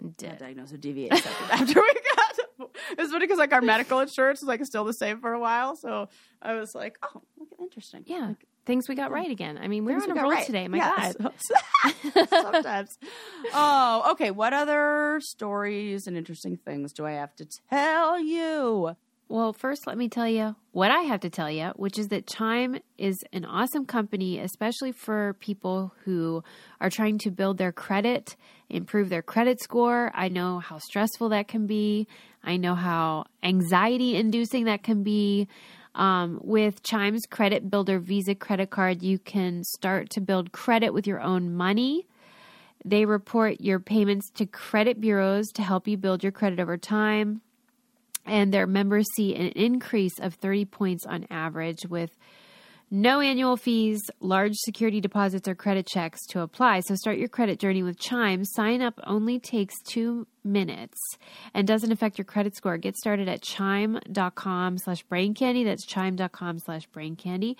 [0.00, 0.38] got Dead.
[0.38, 2.70] diagnosed with deviated septum after we got.
[2.92, 5.40] It was funny because like our medical insurance was like still the same for a
[5.40, 5.76] while.
[5.76, 6.08] So
[6.42, 8.02] I was like, oh, look, interesting.
[8.06, 8.28] Yeah.
[8.28, 9.14] Like, Things we got mm.
[9.14, 9.58] right again.
[9.60, 10.46] I mean, we're things on a we got roll right.
[10.46, 10.68] today.
[10.68, 12.28] My Yeah, God.
[12.30, 12.98] Sometimes.
[13.52, 14.30] Oh, okay.
[14.30, 18.94] What other stories and interesting things do I have to tell you?
[19.28, 22.28] Well, first, let me tell you what I have to tell you, which is that
[22.28, 26.44] Chime is an awesome company, especially for people who
[26.80, 28.36] are trying to build their credit,
[28.68, 30.12] improve their credit score.
[30.14, 32.06] I know how stressful that can be.
[32.44, 35.48] I know how anxiety inducing that can be.
[35.94, 41.06] Um, with Chime's Credit Builder Visa credit card, you can start to build credit with
[41.06, 42.06] your own money.
[42.84, 47.42] They report your payments to credit bureaus to help you build your credit over time
[48.26, 52.16] and their members see an increase of 30 points on average with
[52.92, 56.80] no annual fees, large security deposits, or credit checks to apply.
[56.80, 58.44] So start your credit journey with Chime.
[58.44, 60.98] Sign up only takes two minutes
[61.54, 62.78] and doesn't affect your credit score.
[62.78, 65.64] Get started at chime.com slash brain candy.
[65.64, 67.56] That's chime.com slash brain candy.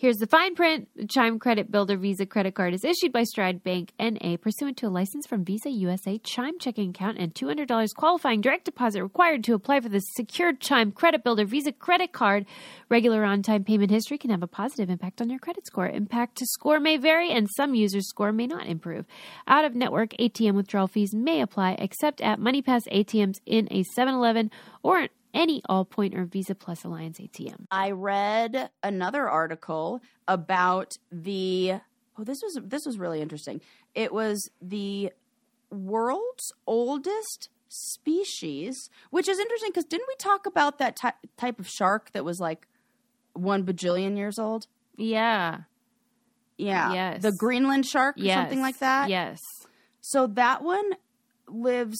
[0.00, 0.86] Here's the fine print.
[1.10, 4.88] Chime Credit Builder Visa credit card is issued by Stride Bank NA pursuant to a
[4.88, 9.80] license from Visa USA Chime checking account and $200 qualifying direct deposit required to apply
[9.80, 12.46] for the secured Chime Credit Builder Visa credit card.
[12.88, 15.88] Regular on time payment history can have a positive impact on your credit score.
[15.88, 19.04] Impact to score may vary, and some users' score may not improve.
[19.48, 24.14] Out of network ATM withdrawal fees may apply, except at MoneyPass ATMs in a 7
[24.14, 24.50] Eleven
[24.82, 27.66] or any Allpoint or Visa Plus Alliance ATM.
[27.70, 31.74] I read another article about the
[32.18, 33.60] oh this was this was really interesting.
[33.94, 35.12] It was the
[35.70, 41.68] world's oldest species, which is interesting because didn't we talk about that ty- type of
[41.68, 42.66] shark that was like
[43.34, 44.66] one bajillion years old?
[44.96, 45.60] Yeah.
[46.56, 47.22] Yeah, Yes.
[47.22, 48.36] the Greenland shark or Yes.
[48.38, 49.08] something like that.
[49.10, 49.40] Yes.
[50.00, 50.92] So that one
[51.48, 51.98] lives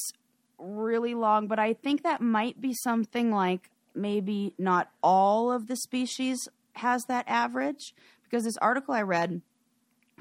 [0.58, 5.76] really long, but I think that might be something like maybe not all of the
[5.76, 9.42] species has that average because this article I read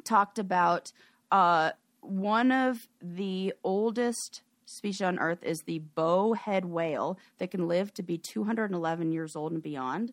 [0.03, 0.91] talked about
[1.31, 7.93] uh, one of the oldest species on Earth is the bowhead whale that can live
[7.95, 10.11] to be 211 years old and beyond.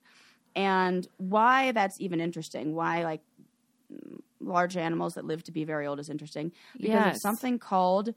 [0.55, 3.23] And why that's even interesting, why like
[4.41, 7.17] large animals that live to be very old is interesting because Yes.
[7.17, 8.15] of something called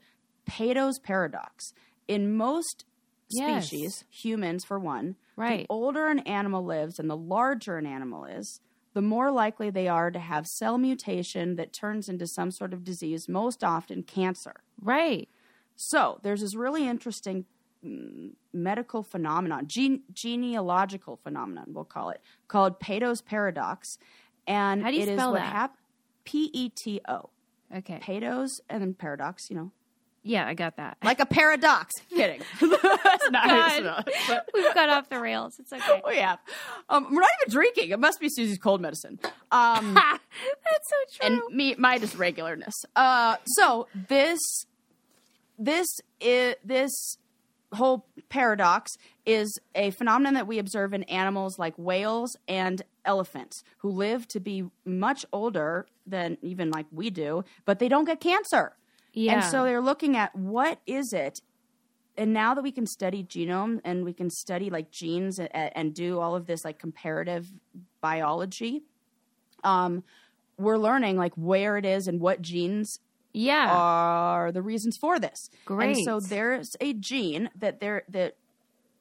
[0.48, 1.72] Peto's paradox.
[2.08, 2.84] In most
[3.30, 3.66] Yes.
[3.68, 5.60] species, humans for one, Right.
[5.60, 8.60] the older an animal lives and the larger an animal is,
[8.94, 12.84] the more likely they are to have cell mutation that turns into some sort of
[12.84, 14.62] disease, most often cancer.
[14.80, 15.28] Right.
[15.76, 17.44] So there's this really interesting
[17.84, 23.98] mm, medical phenomenon, gene- genealogical phenomenon, we'll call it, called Peto's paradox.
[24.46, 25.52] And How do you it is spell what that?
[25.52, 25.76] hap-
[26.24, 27.30] P E T O.
[27.76, 27.98] Okay.
[28.00, 29.70] Peto's and then paradox, you know,
[30.28, 30.98] Yeah, I got that.
[31.02, 31.94] like a paradox.
[32.10, 32.42] Kidding.
[32.60, 33.82] That's not God.
[33.84, 35.58] not, but- We've got off the rails.
[35.58, 36.02] It's okay.
[36.06, 36.38] we have.
[36.90, 37.90] Um, we're not even drinking.
[37.90, 39.18] It must be Susie's cold medicine.
[39.50, 40.20] Um, That's
[40.90, 41.40] so true.
[41.48, 42.74] and me my just regularness.
[42.94, 44.38] Uh, so this
[45.58, 45.86] this
[46.20, 47.16] is this
[47.74, 48.92] whole paradox
[49.26, 54.40] is a phenomenon that we observe in animals like whales and elephants who live to
[54.40, 58.72] be much older than even like we do, but they don't get cancer.
[59.18, 59.34] Yeah.
[59.34, 61.40] And so they're looking at what is it
[62.16, 65.94] and now that we can study genome and we can study like genes and, and
[65.94, 67.48] do all of this like comparative
[68.00, 68.82] biology
[69.64, 70.04] um,
[70.56, 73.00] we're learning like where it is and what genes
[73.32, 73.70] yeah.
[73.70, 75.50] are the reasons for this.
[75.64, 75.96] Great.
[75.96, 78.36] And so there's a gene that there that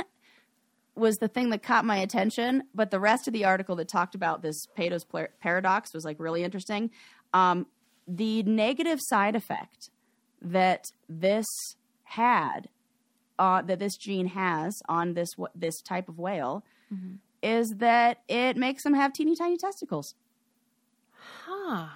[0.96, 4.14] was the thing that caught my attention, but the rest of the article that talked
[4.16, 6.92] about this plar- paradox was like really interesting.
[7.34, 7.66] Um,
[8.08, 9.90] the negative side effect
[10.42, 11.48] that this
[12.04, 12.68] had,
[13.40, 16.64] uh, that this gene has on this this type of whale,
[17.42, 20.16] is that it makes them have teeny tiny testicles.
[21.46, 21.88] Huh.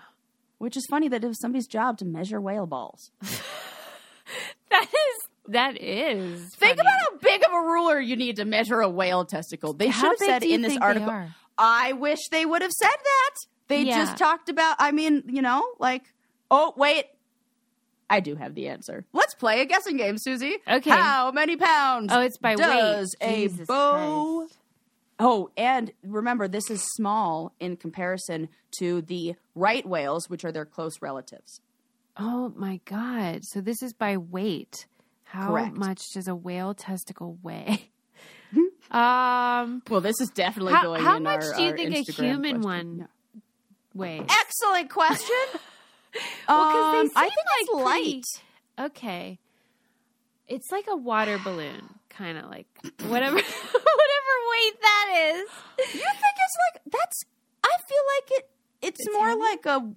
[0.58, 3.12] Which is funny that it was somebody's job to measure whale balls.
[5.48, 6.54] That is.
[6.56, 6.82] Think funny.
[6.82, 9.74] about how big of a ruler you need to measure a whale testicle.
[9.74, 11.28] They should have said in this article.
[11.58, 13.36] I wish they would have said that.
[13.68, 13.98] They Yeah.
[13.98, 14.76] just talked about.
[14.80, 16.04] I mean, you know, like,
[16.52, 17.06] oh wait,
[18.10, 19.06] I do have the answer.
[19.14, 20.58] Let's play a guessing game, Susie.
[20.68, 20.90] Okay.
[20.90, 22.12] How many pounds?
[22.12, 23.30] Oh, it's by does weight.
[23.30, 24.38] a Jesus bow?
[24.40, 24.58] Christ.
[25.20, 30.66] Oh, and remember, this is small in comparison to the right whales, which are their
[30.66, 31.60] close relatives.
[32.18, 33.40] Oh my god.
[33.46, 34.86] So this is by weight.
[35.30, 35.76] How Correct.
[35.76, 37.90] much does a whale testicle weigh?
[38.92, 42.08] um Well, this is definitely How- going how in much our- do you our think
[42.08, 42.62] a human question.
[42.62, 43.42] one Yeah.
[43.94, 44.26] weighs?
[44.30, 45.36] Excellent question.
[46.48, 48.26] Well, 'cause they Um, I seem think it's like pretty- light.
[48.88, 49.40] Okay.
[50.48, 55.50] It's like a water balloon, kind of like whatever whatever weight that is.
[55.94, 57.24] You think it's like that's?
[57.64, 58.50] I feel like it.
[58.82, 59.42] It's, It's more heavy?
[59.42, 59.94] like a.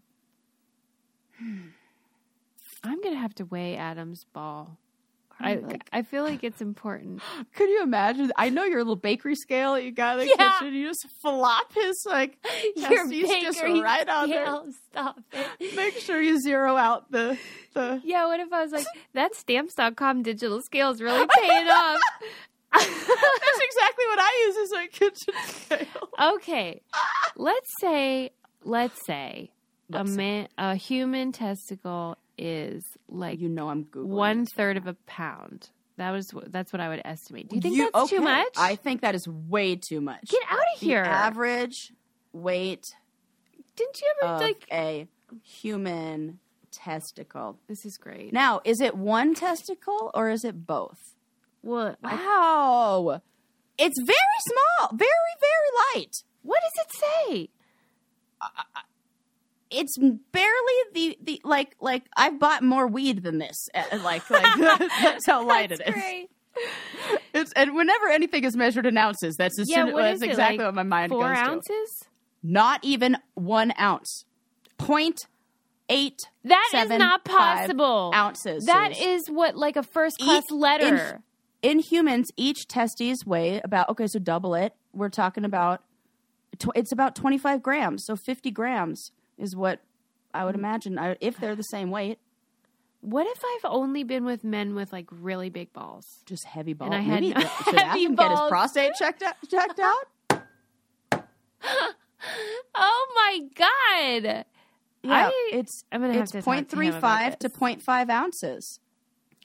[2.83, 4.77] I'm going to have to weigh Adam's ball.
[5.41, 7.23] I like- I feel like it's important.
[7.57, 8.31] Could you imagine?
[8.37, 10.53] I know your little bakery scale that you got in the Yeah.
[10.59, 10.75] kitchen.
[10.75, 12.37] You just flop his like.
[12.77, 14.45] Your testes just bakery right on there.
[14.47, 15.75] scale, Stop it.
[15.77, 17.39] Make sure you zero out the
[17.75, 18.01] the.
[18.05, 22.01] Yeah, what if I was like, that stamps.com digital scale is really paying off?
[22.73, 26.35] That's exactly what I use as a kitchen scale.
[26.37, 26.83] okay.
[27.37, 28.31] Let's say
[28.63, 29.51] let's say
[29.93, 30.17] a Let's say.
[30.17, 34.07] man a human testicle is like You know I'm googling.
[34.07, 35.71] one third of a pound.
[35.99, 37.51] That was that's what I would estimate.
[37.51, 38.49] Do you think You- that's too much?
[38.57, 40.29] I think that is way too much.
[40.31, 41.03] Get out of The here!
[41.05, 41.93] average
[42.33, 42.95] weight
[43.77, 44.67] Didn't you ever like?
[44.73, 45.07] a
[45.43, 46.39] human
[46.71, 47.59] testicle.
[47.69, 48.33] This is great.
[48.33, 51.15] Now, is it one testicle or is it both?
[51.63, 53.21] well, I- Wow.
[53.77, 55.11] It's very small, very,
[55.41, 56.23] very light.
[56.43, 57.49] what does it say?
[59.71, 63.69] It's barely the, the like like I've bought more weed than this.
[63.75, 65.95] Uh, Like like that's how light That's it is.
[65.95, 66.31] great.
[67.33, 70.59] It's and whenever anything is measured in ounces, that's as Yeah, soon, that's is exactly
[70.59, 71.51] like what my mind Four goes to.
[71.51, 72.05] ounces.
[72.43, 74.25] Not even one ounce.
[74.79, 75.27] Point
[75.89, 76.19] eight.
[76.45, 78.13] That is seven, not possible.
[78.15, 78.65] ounces.
[78.67, 81.21] That is what like a first class Each- letter.
[81.63, 84.75] in humans, each testes weigh about okay, so double it.
[84.93, 85.83] We're talking about
[86.59, 89.81] tw- it's about twenty five grams, so fifty grams is what
[90.35, 90.47] I Mm.
[90.47, 92.19] would imagine I, if they're the same weight.
[93.01, 96.05] What if I've only been with men with like really big balls?
[96.27, 96.93] Just heavy balls.
[96.93, 98.51] And I had Maybe no should heavy get his balls.
[98.51, 99.35] prostate checked out.
[99.51, 100.43] Checked out.
[102.75, 104.45] Oh my god!
[105.03, 107.39] Yeah, I- it's I'm gonna have it's to talk point to three him about five
[107.39, 107.57] to this.
[107.57, 108.79] point five ounces.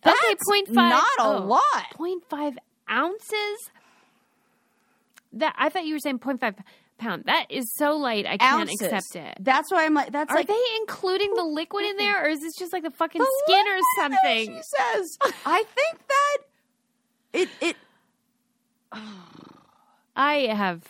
[0.06, 1.38] Okay, That's 0.5 Not a oh.
[1.46, 1.86] lot.
[1.98, 2.58] 0.5
[2.92, 3.72] ounces.
[5.34, 6.58] That I thought you were saying 0.5
[6.98, 7.26] pound.
[7.26, 8.26] That is so light.
[8.26, 8.82] I can't Ounces.
[8.82, 9.38] accept it.
[9.44, 10.12] That's why I'm like.
[10.12, 12.92] That's Are like they including the liquid in there, or is this just like the
[12.92, 14.46] fucking the skin or something?
[14.56, 14.62] She
[14.94, 15.18] says.
[15.46, 16.38] I think that
[17.34, 17.76] it it
[20.16, 20.84] I have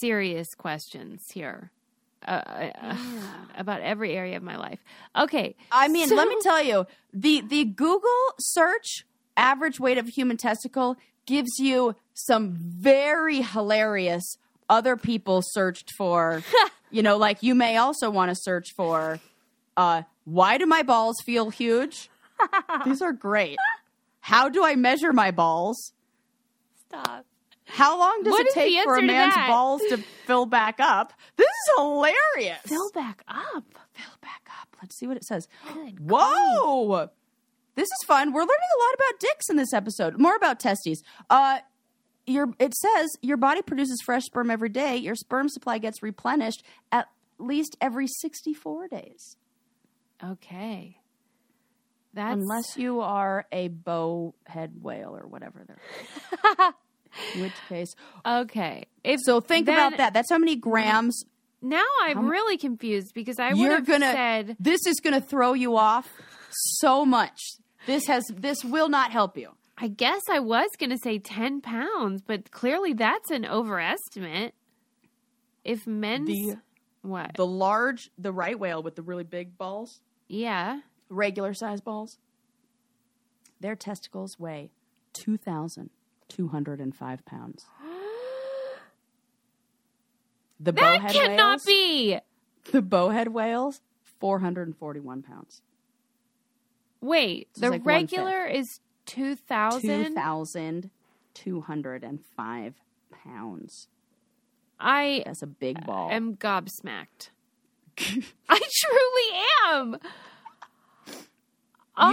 [0.00, 1.70] serious questions here
[2.26, 2.96] uh, uh,
[3.56, 4.80] about every area of my life.
[5.16, 9.04] Okay, I mean, So- let me tell you, the the Google search
[9.36, 10.96] average weight of human testicle
[11.26, 14.36] gives you some very hilarious
[14.68, 16.42] other people searched for.
[16.90, 19.20] you know, like you may also want to search for
[19.76, 22.08] uh why do my balls feel huge?
[22.84, 23.58] These are great.
[24.20, 25.92] How do I measure my balls?
[26.88, 27.26] stop.
[27.66, 29.96] How long does What it take for a answer to man's balls to
[30.26, 31.12] fill back up?
[31.36, 32.60] This is hilarious.
[32.66, 33.64] Fill back up.
[33.92, 34.76] fill back up.
[34.82, 35.48] Let's see what it says.
[35.72, 37.08] Good Whoa!
[37.74, 38.32] This is fun.
[38.32, 40.18] We're learning a lot about dicks in this episode.
[40.18, 41.02] More about testes.
[41.30, 41.60] Uh
[42.26, 44.96] your it says your body produces fresh sperm every day.
[44.96, 46.62] Your sperm supply gets replenished
[46.92, 47.06] at
[47.38, 49.36] least every 64 days.
[50.22, 50.98] Okay.
[52.12, 56.72] That's Unless you are a bowhead whale or whatever they're.
[57.34, 57.94] in which case.
[58.24, 58.84] okay.
[59.02, 60.14] If So think then- about that.
[60.14, 61.24] That's how many grams
[61.60, 65.54] Now I'm really confused because I would have gonna said this is going to throw
[65.54, 66.08] you off
[66.50, 67.38] so much.
[67.86, 69.50] This has this will not help you.
[69.76, 74.54] I guess I was going to say 10 pounds, but clearly that's an overestimate.
[75.64, 76.58] If men's The-
[77.02, 77.34] what?
[77.34, 80.80] The large, the right whale with the really big balls, yeah.
[81.10, 82.18] regular size balls,
[83.60, 84.70] their testicles weigh
[85.14, 87.66] 2,205 pounds.
[90.60, 92.18] The That bowhead cannot whales, be.
[92.70, 93.80] the bowhead whales,
[94.20, 95.60] 441 pounds.
[97.00, 100.90] Wait, is the like regular is 2000.
[101.34, 102.74] 2,205
[103.10, 103.88] pounds.
[104.78, 106.10] I That's a big ball.
[106.10, 107.30] am gobsmacked.
[108.48, 109.98] I truly am.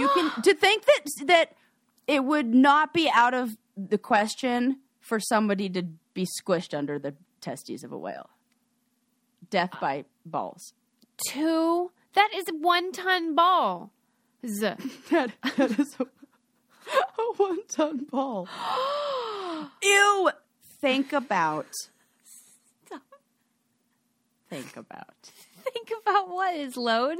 [0.00, 1.52] you can to think that that
[2.06, 5.82] it would not be out of the question for somebody to
[6.14, 8.30] be squished under the testes of a whale.
[9.50, 10.72] Death by balls.
[11.28, 11.90] two.
[12.14, 13.90] That is one ton ball.
[14.46, 14.72] Z.
[15.10, 16.06] That, that is a,
[17.18, 18.48] a one ton ball.
[19.82, 20.30] Ew.
[20.80, 21.66] Think about.
[24.50, 25.30] Think about.
[25.72, 27.18] Think about what is load.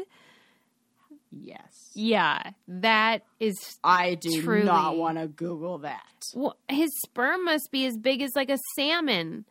[1.30, 1.90] Yes.
[1.94, 3.78] Yeah, that is.
[3.82, 4.64] I do Truly.
[4.64, 6.02] not want to Google that.
[6.34, 9.46] Well, his sperm must be as big as like a salmon.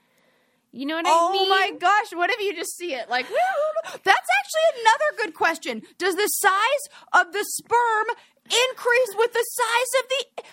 [0.74, 1.50] You know what Oh I mean?
[1.50, 3.10] my gosh, what if you just see it?
[3.10, 3.26] Like,
[3.86, 5.82] that's actually another good question.
[5.98, 8.06] Does the size of the sperm
[8.46, 10.44] increase with the size of the.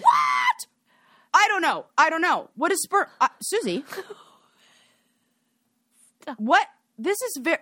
[0.00, 0.66] What?
[1.32, 1.86] I don't know.
[1.98, 2.50] I don't know.
[2.54, 3.06] What is sperm?
[3.20, 3.84] Uh, Susie.
[6.38, 6.66] What?
[6.98, 7.58] This is very.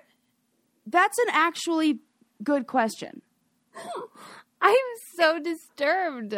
[0.86, 1.98] That's an actually
[2.42, 3.22] good question.
[4.60, 4.76] I'm
[5.16, 6.34] so disturbed.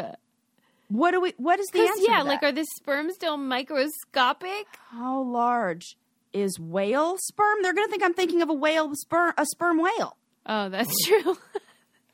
[0.89, 1.35] What do we?
[1.37, 2.03] What is the answer?
[2.09, 4.67] yeah, like are the sperm still microscopic?
[4.91, 5.97] how large
[6.33, 7.59] is whale sperm?
[7.63, 10.17] They're going to think I'm thinking of a whale sperm, a sperm whale.
[10.47, 11.37] Oh, that's true.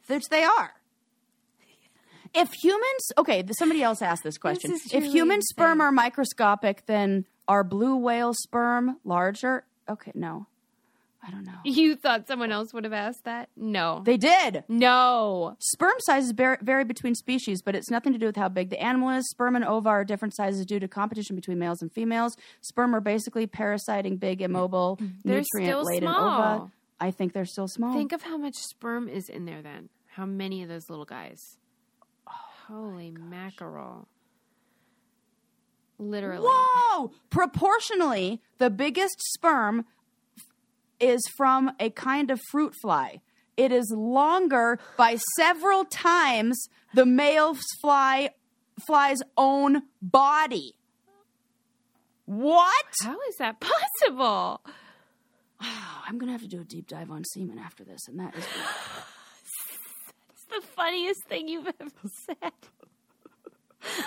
[0.07, 0.73] which they are.
[2.35, 4.73] If humans, okay, somebody else asked this question.
[4.73, 9.65] is if human sperm are microscopic, then are blue whale sperm larger?
[9.89, 10.47] Okay, no.
[11.23, 11.59] I don't know.
[11.65, 13.51] you thought someone else would have asked that?
[13.55, 14.01] No.
[14.05, 14.65] They did.
[14.69, 15.57] no.
[15.59, 19.11] Sperm sizes vary between species, but it's nothing to do with how big the animal
[19.11, 19.29] is.
[19.29, 22.37] Sperm and ova are different sizes due to competition between males and females.
[22.63, 26.53] Sperm are basically parasiting, big, immobile, They're nutrient-laden small.
[26.53, 26.71] ova.
[27.01, 27.93] I think they're still small.
[27.93, 29.89] Think of how much sperm is in there then.
[30.07, 31.57] How many of those little guys?
[32.71, 34.07] Holy mackerel.
[35.99, 36.47] Literally.
[36.49, 37.11] Whoa!
[37.29, 39.85] Proportionally, the biggest sperm
[40.39, 40.45] f-
[41.01, 43.21] is from a kind of fruit fly.
[43.57, 48.31] It is longer by several times the male fly
[48.87, 50.75] fly's own body.
[52.25, 52.95] What?
[53.03, 54.63] How is that possible?
[55.61, 58.35] Oh, I'm gonna have to do a deep dive on semen after this, and that
[58.37, 58.45] is
[60.51, 61.91] the funniest thing you've ever
[62.27, 62.53] said.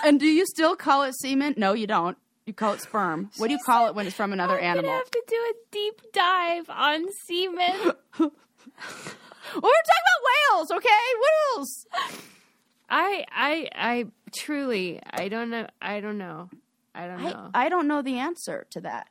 [0.04, 1.54] And do you still call it semen?
[1.56, 2.16] No, you don't.
[2.46, 3.30] You call it sperm.
[3.38, 4.90] What do you call it when it's from another I'm animal?
[4.90, 7.92] gonna have to do a deep dive on semen.
[9.52, 10.88] Well, we're talking about whales, okay?
[11.18, 11.86] What else?
[12.88, 16.48] I I I truly I don't know I don't know.
[16.94, 17.50] I don't I, know.
[17.54, 19.08] I don't know the answer to that.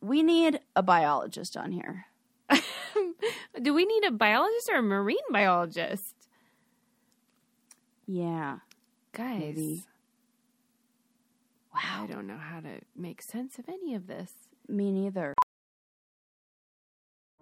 [0.00, 2.06] We need a biologist on here.
[3.60, 6.14] Do we need a biologist or a marine biologist?
[8.06, 8.58] Yeah.
[9.12, 9.84] Guys, Maybe.
[11.74, 14.32] I don't know how to make sense of any of this.
[14.68, 15.34] Me neither.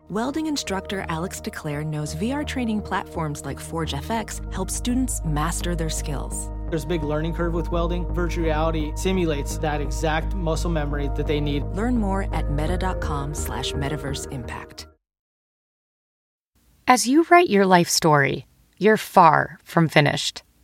[0.08, 5.88] Welding instructor Alex DeClaire knows VR training platforms like Forge FX help students master their
[5.88, 6.50] skills.
[6.68, 8.06] There's a big learning curve with welding.
[8.12, 11.64] Virtual reality simulates that exact muscle memory that they need.
[11.74, 14.88] Learn more at meta.com slash metaverse impact.
[16.88, 18.46] As you write your life story,
[18.78, 20.42] you're far from finished.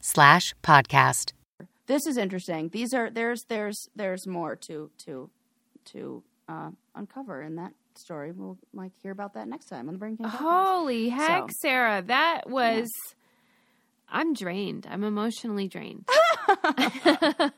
[0.00, 1.32] slash podcast.
[1.86, 2.68] This is interesting.
[2.68, 5.30] These are there's there's there's more to to
[5.86, 8.32] to uh, uncover in that story.
[8.32, 10.36] We'll like hear about that next time on the Brain Can podcast.
[10.36, 12.88] Holy heck, So- Sarah, that was.
[14.10, 14.86] I'm drained.
[14.90, 16.08] I'm emotionally drained.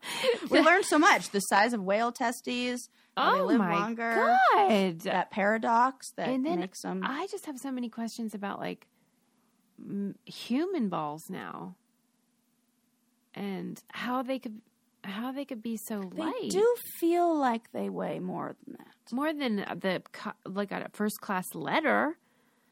[0.50, 1.30] We learned so much.
[1.30, 2.88] The size of whale testes.
[3.16, 4.36] how they oh live my longer.
[4.52, 5.00] god!
[5.02, 7.02] That paradox that and then makes them.
[7.04, 8.89] I just have so many questions about like m-
[10.24, 11.76] human balls now,
[13.34, 14.60] and how they could
[15.04, 16.34] how they could be so they light.
[16.42, 19.12] They do feel like they weigh more than that.
[19.12, 20.02] more than the
[20.46, 22.18] like a first class letter,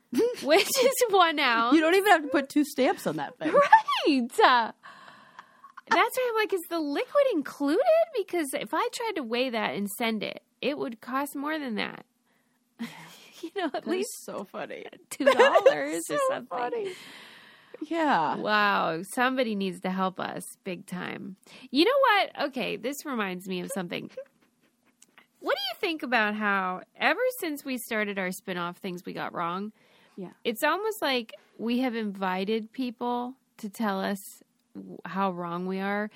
[0.42, 1.74] which is one ounce.
[1.74, 3.52] You don't even have to put two stamps on that thing.
[3.52, 4.30] right.
[4.42, 4.72] Uh,
[5.90, 7.82] that's why I'm like, is the liquid included?
[8.16, 11.76] Because if I tried to weigh that and send it, it would cost more than
[11.76, 12.04] that.
[13.43, 14.84] you know, at least so funny.
[15.11, 16.47] two dollars or something.
[16.47, 16.93] funny.
[17.86, 18.36] Yeah.
[18.36, 21.36] Wow, somebody needs to help us big time.
[21.70, 22.49] You know what?
[22.49, 24.11] Okay, this reminds me of something.
[25.41, 29.32] What do you think about how ever since we started our spin-off things we got
[29.32, 29.70] wrong,
[30.16, 30.30] Yeah.
[30.43, 34.43] it's almost like we have invited people to tell us
[35.05, 36.11] how wrong we are,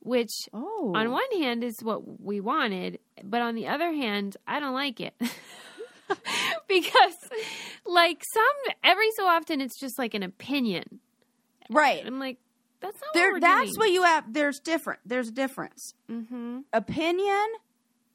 [0.00, 0.92] which Oh.
[0.94, 5.00] on one hand is what we wanted, but on the other hand, I don't like
[5.00, 5.14] it.
[6.68, 7.14] because
[7.86, 11.00] like some every so often it's just like an opinion.
[11.70, 12.02] Right.
[12.06, 12.38] I'm like,
[12.80, 13.78] that's not There, what we're that's doing.
[13.78, 14.32] what you have.
[14.32, 15.00] There's different.
[15.06, 15.94] There's a difference.
[16.10, 16.60] Mm-hmm.
[16.72, 17.46] Opinion.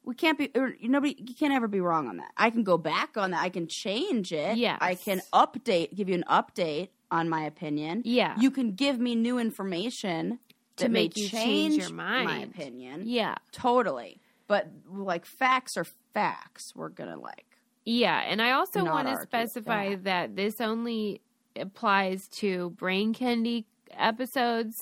[0.04, 0.50] We can't be.
[0.54, 1.16] Or nobody.
[1.18, 2.30] You can't ever be wrong on that.
[2.36, 3.42] I can go back on that.
[3.42, 4.56] I can change it.
[4.56, 4.78] Yeah.
[4.80, 5.94] I can update.
[5.94, 8.02] Give you an update on my opinion.
[8.04, 8.34] Yeah.
[8.38, 10.38] You can give me new information
[10.76, 12.52] To that may make you change your My mind.
[12.54, 13.02] opinion.
[13.06, 13.34] Yeah.
[13.52, 14.20] Totally.
[14.46, 16.72] But like facts are facts.
[16.74, 17.44] We're gonna like.
[17.84, 20.04] Yeah, and I also Not want to specify that.
[20.04, 20.36] that.
[20.36, 21.20] this only
[21.56, 24.74] applies to brain candy episodes,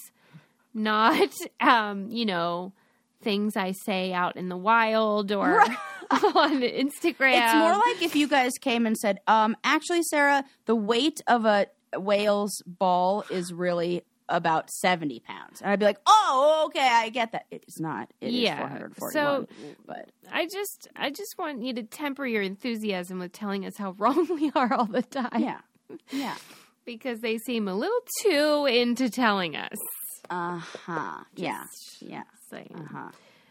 [0.75, 2.73] not um, you know,
[3.23, 5.61] things I say out in the wild or
[6.11, 7.45] on Instagram.
[7.45, 11.45] It's more like if you guys came and said, um, actually, Sarah, the weight of
[11.45, 15.61] a whale's ball is really about 70 pounds.
[15.61, 17.47] And I'd be like, oh, okay, I get that.
[17.51, 18.11] It's not.
[18.21, 19.13] It is Yeah, 441.
[19.13, 19.47] so-
[19.87, 23.93] but I just I just want you to temper your enthusiasm with telling us how
[23.99, 25.31] wrong we are all the time.
[25.41, 25.61] yeah.
[26.11, 26.35] Yeah.
[26.85, 29.77] Because they seem a little too into telling us.
[30.31, 31.25] Uh huh.
[31.35, 31.65] Yeah.
[32.01, 32.23] Yeah.
[32.49, 32.71] Saying.
[32.77, 33.09] Uh huh.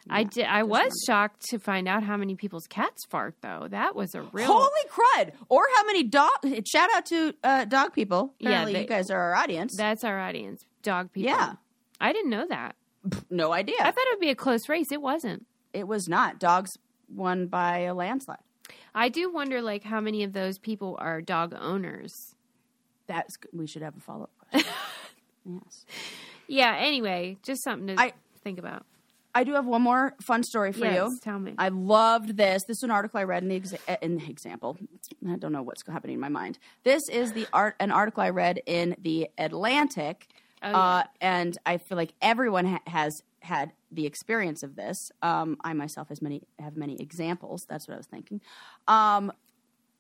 [0.10, 0.46] I did.
[0.46, 3.68] I was shocked to find out how many people's cats fart, though.
[3.70, 4.48] That was a real.
[4.48, 5.32] Holy crud!
[5.50, 6.30] Or how many dog?
[6.72, 8.34] Shout out to uh, dog people.
[8.40, 9.76] Yeah, they- you guys are our audience.
[9.78, 11.32] That's our audience, dog people.
[11.32, 11.54] Yeah.
[12.00, 12.76] I didn't know that.
[13.30, 13.78] no idea.
[13.80, 14.92] I thought it would be a close race.
[14.92, 15.46] It wasn't.
[15.74, 16.40] it was not.
[16.40, 16.72] Dogs
[17.10, 18.38] won by a landslide.
[18.94, 22.36] I do wonder, like, how many of those people are dog owners.
[23.08, 24.72] That's we should have a follow up question.
[25.64, 25.86] yes.
[26.48, 26.76] Yeah.
[26.80, 28.86] Anyway, just something to I- think about.
[29.36, 31.20] I do have one more fun story for yes, you.
[31.22, 31.54] tell me.
[31.58, 32.64] I loved this.
[32.64, 34.78] This is an article I read in the exa- in the example.
[35.30, 36.58] I don't know what's happening in my mind.
[36.84, 40.28] This is the art an article I read in the Atlantic,
[40.64, 40.78] Oh, yeah.
[40.78, 45.12] uh, and I feel like everyone ha- has had the experience of this.
[45.22, 47.66] Um, I myself has many have many examples.
[47.68, 48.40] That's what I was thinking.
[48.88, 49.34] Um,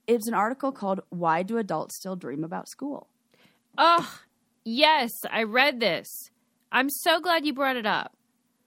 [0.07, 3.07] it's an article called "Why Do Adults Still Dream About School?"
[3.77, 4.19] oh,
[4.63, 6.07] yes, I read this.
[6.71, 8.13] I'm so glad you brought it up.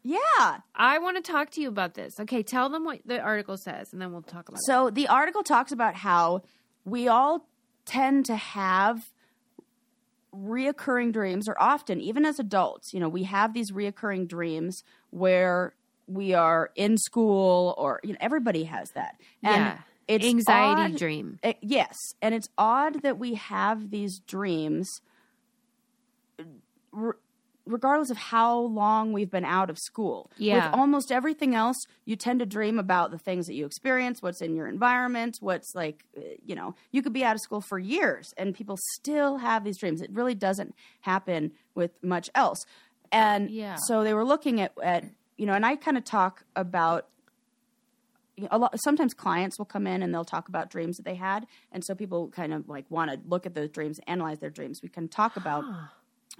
[0.02, 0.58] Yeah.
[0.74, 2.18] I want to talk to you about this.
[2.20, 4.66] Okay, tell them what the article says, and then we'll talk about it.
[4.66, 6.42] So the article talks about how
[6.84, 7.46] we all
[7.84, 9.10] tend to have
[10.34, 15.74] reoccurring dreams, or often, even as adults, you know, we have these reoccurring dreams where
[16.06, 19.16] we are in school, or you know, everybody has that.
[19.42, 21.38] And yeah, it's anxiety odd- dream.
[21.42, 25.00] uh, yes, and it's odd that we have these dreams,
[26.94, 27.16] r-
[27.68, 30.30] regardless of how long we've been out of school.
[30.36, 30.70] Yeah.
[30.70, 34.40] With almost everything else, you tend to dream about the things that you experience, what's
[34.40, 37.78] in your environment, what's like, uh, you know, you could be out of school for
[37.78, 40.00] years and people still have these dreams.
[40.00, 42.64] It really doesn't happen with much else.
[43.12, 43.76] And Yeah.
[43.86, 45.04] so they were looking at, at
[45.36, 47.08] you know, and I kind of talk about
[48.50, 51.44] a lot sometimes clients will come in and they'll talk about dreams that they had
[51.72, 54.80] and so people kind of like want to look at those dreams analyze their dreams
[54.80, 55.64] we can talk about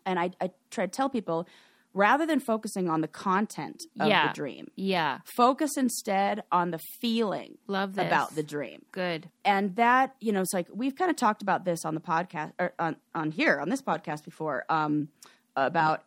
[0.07, 1.47] and I, I try to tell people
[1.95, 4.29] rather than focusing on the content of Yeah.
[4.29, 8.07] the dream Yeah, focus instead on the feeling love this.
[8.07, 9.31] about the dream Good.
[9.45, 12.53] and that you know it's like we've kind of talked about this on the podcast
[12.59, 15.09] or on, on here on this podcast before um,
[15.57, 16.05] about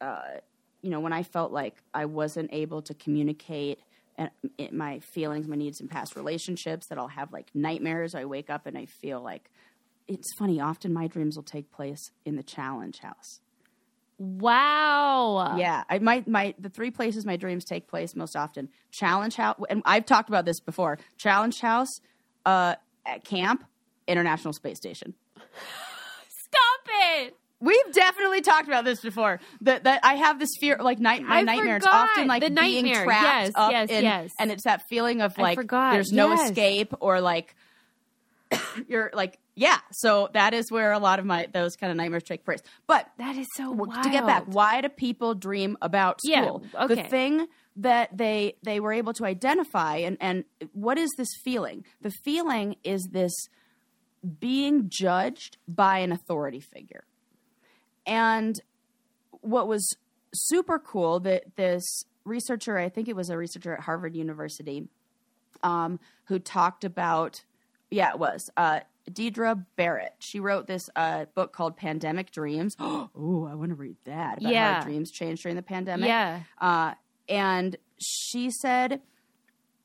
[0.00, 0.20] uh,
[0.82, 3.80] you know when i felt like i wasn't able to communicate
[4.16, 8.24] and it, my feelings my needs in past relationships that i'll have like nightmares i
[8.24, 9.50] wake up and i feel like
[10.10, 13.40] it's funny often my dreams will take place in the challenge house
[14.22, 15.56] Wow.
[15.56, 19.58] yeah, I my my the three places my dreams take place most often: Challenge House,
[19.70, 20.98] and I've talked about this before.
[21.16, 21.88] Challenge House,
[22.44, 22.74] uh,
[23.06, 23.64] at camp,
[24.06, 25.14] International Space Station.
[26.28, 26.80] Stop
[27.18, 27.34] it.
[27.60, 29.40] We've definitely talked about this before.
[29.62, 31.76] That that I have this fear, like night my I nightmare.
[31.76, 32.10] It's forgot.
[32.10, 33.04] often like The being nightmare.
[33.04, 34.32] trapped Yes, up yes, in, yes.
[34.38, 36.50] and it's that feeling of like there's no Yes.
[36.50, 37.54] escape or like
[38.88, 39.78] you're like yeah.
[39.92, 42.60] So that is where a lot of my those kind of nightmares take place.
[42.86, 44.02] But That is so wild.
[44.04, 46.64] to get back, why do people dream about Yeah, school?
[46.74, 46.94] okay.
[46.94, 47.46] The thing
[47.76, 51.84] that they they were able to identify and and what is this feeling?
[52.00, 53.32] The feeling is this
[54.38, 57.04] being judged by an authority figure.
[58.06, 58.58] And
[59.42, 59.96] what was
[60.34, 61.84] super cool that this
[62.24, 64.88] researcher, I think it was a researcher at Harvard University,
[65.62, 67.44] um, who talked about,
[67.90, 68.80] yeah, it was uh,
[69.12, 70.14] Deirdre Barrett.
[70.18, 72.74] She wrote this uh, book called Pandemic Dreams.
[72.80, 74.74] oh, I want to read that about Yeah.
[74.80, 76.08] how dreams changed during the pandemic.
[76.08, 76.40] Yeah.
[76.60, 76.94] Uh,
[77.28, 79.00] and she said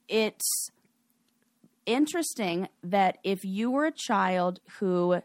[0.08, 0.70] it's
[1.86, 5.22] interesting that if you were a child who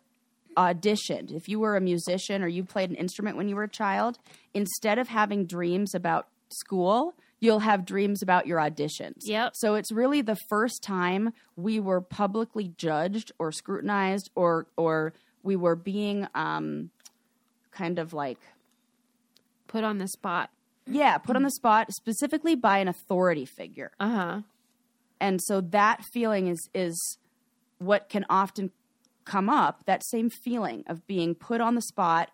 [0.57, 3.69] auditioned, if you were a musician or you played an instrument when you were a
[3.69, 4.19] child,
[4.53, 9.23] instead of having dreams about school, you'll have dreams about your auditions.
[9.23, 9.53] Yep.
[9.57, 15.13] So it's really the first time we were publicly judged or scrutinized or or
[15.43, 16.91] we were being um
[17.73, 18.39] kind of like
[19.69, 20.51] Put on the spot.
[20.87, 23.93] yeah, put on the spot specifically by an authority figure.
[24.01, 24.41] Uh huh.
[25.21, 27.19] and so that feeling is is
[27.79, 28.71] what can often
[29.25, 32.31] come up that same feeling of being put on the spot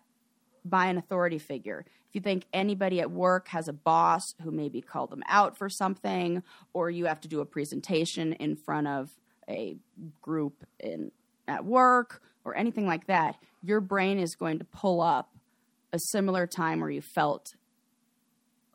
[0.65, 1.85] by an authority figure
[2.17, 6.43] you think anybody at work has a boss who maybe called them out for something
[6.73, 9.11] or you have to do a presentation in front of
[9.49, 9.77] a
[10.21, 11.11] group in
[11.47, 15.29] at work or anything like that your brain is going to pull up
[15.93, 17.55] a similar time where you felt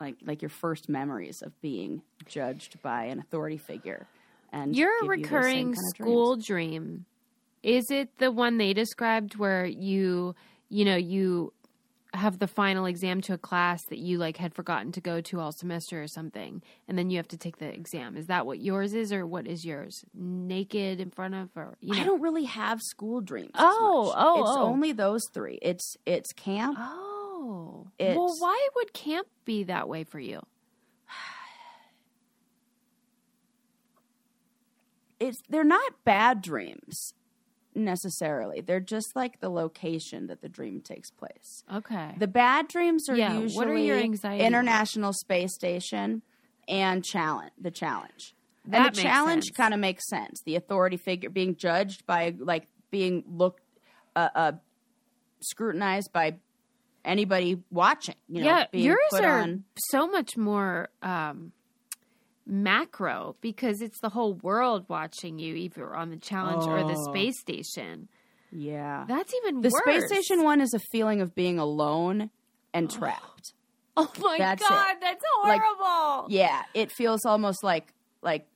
[0.01, 4.07] like like your first memories of being judged by an authority figure
[4.53, 6.47] and Your give you recurring kind of school dreams.
[6.47, 7.07] dream
[7.63, 10.35] is it the one they described where you
[10.69, 11.53] you know you
[12.15, 15.41] have the final exam to a class that you like had forgotten to go to
[15.41, 18.61] all semester or something and then you have to take the exam is that what
[18.61, 22.21] yours is or what is yours naked in front of or you know I don't
[22.21, 23.53] really have school dreams.
[23.55, 24.63] Oh, oh, it's oh.
[24.63, 25.59] only those three.
[25.63, 26.77] It's it's camp.
[26.79, 30.41] oh well why would camp be that way for you
[35.21, 37.15] It's they're not bad dreams
[37.75, 38.61] necessarily.
[38.61, 41.65] They're just like the location that the dream takes place.
[41.73, 46.23] okay The bad dreams are Yeah, usually what are your anxiety International Space Station
[46.69, 48.35] and challenge the challenge.
[48.67, 50.41] That and makes the challenge kind of makes sense.
[50.45, 53.63] The authority figure being judged by like being looked
[54.15, 54.53] uh, uh
[55.41, 56.37] scrutinized by
[57.05, 61.53] anybody watching, you know, yeah being yours put are on so much more um
[62.47, 67.11] macro because it's the whole world watching you either on the challenge or the Oh.
[67.13, 68.09] space station
[68.51, 69.05] yeah.
[69.09, 72.31] that's even worse The worse space station one is a feeling of being alone
[72.75, 73.53] and trapped.
[73.97, 74.69] oh my That's it.
[74.69, 78.47] god that's Like- horrible Yeah, it feels almost like like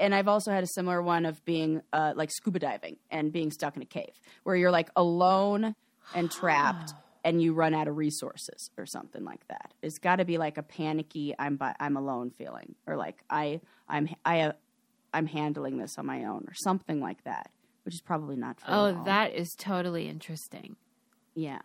[0.00, 3.50] and I've also had a similar one of being uh, like scuba diving and being
[3.52, 4.12] stuck in a cave
[4.42, 5.74] where you're like alone
[6.14, 6.94] and trapped
[7.28, 9.72] and you run out of resources or something like that.
[9.82, 13.60] It's got to be like a panicky I'm by, I'm alone feeling or like I
[13.88, 14.52] I'm I uh,
[15.12, 17.50] I'm handling this on my own or something like that,
[17.84, 18.66] which is probably not true.
[18.68, 20.76] oh that is totally interesting
[21.38, 21.60] yeah.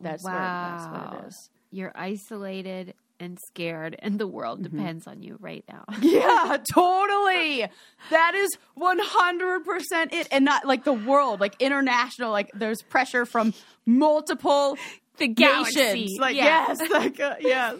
[0.00, 1.50] That's wow what that's what it is.
[1.70, 4.76] you're isolated and scared and the world Mm-hmm.
[4.76, 7.66] depends on you right now Yeah, totally.
[8.10, 10.28] That is 100% it.
[10.30, 13.54] And not like the world, like international, like there's pressure from
[13.86, 14.76] multiple
[15.18, 16.16] the nations.
[16.18, 16.68] Like, yeah.
[16.68, 17.76] yes, like, uh, yes.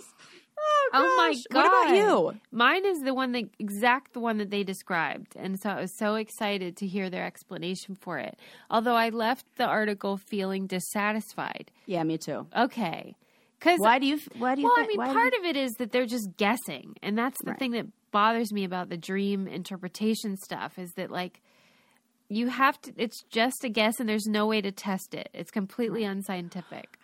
[0.64, 1.56] Oh, Oh my god!
[1.56, 2.40] What about you?
[2.52, 5.96] Mine is the one that exact the one that they described, and so I was
[5.98, 8.38] so excited to hear their explanation for it.
[8.70, 11.72] Although I left the article feeling dissatisfied.
[11.86, 12.46] Yeah, me too.
[12.56, 13.16] Okay,
[13.62, 15.72] because Why do you, why do you well, I mean, part you- of it is
[15.74, 17.58] that they're just guessing, and that's the Right.
[17.58, 21.40] thing that bothers me about the dream interpretation stuff is that like
[22.28, 22.92] you have to.
[22.96, 25.28] It's just a guess, and there's no way to test it.
[25.34, 26.98] It's completely unscientific.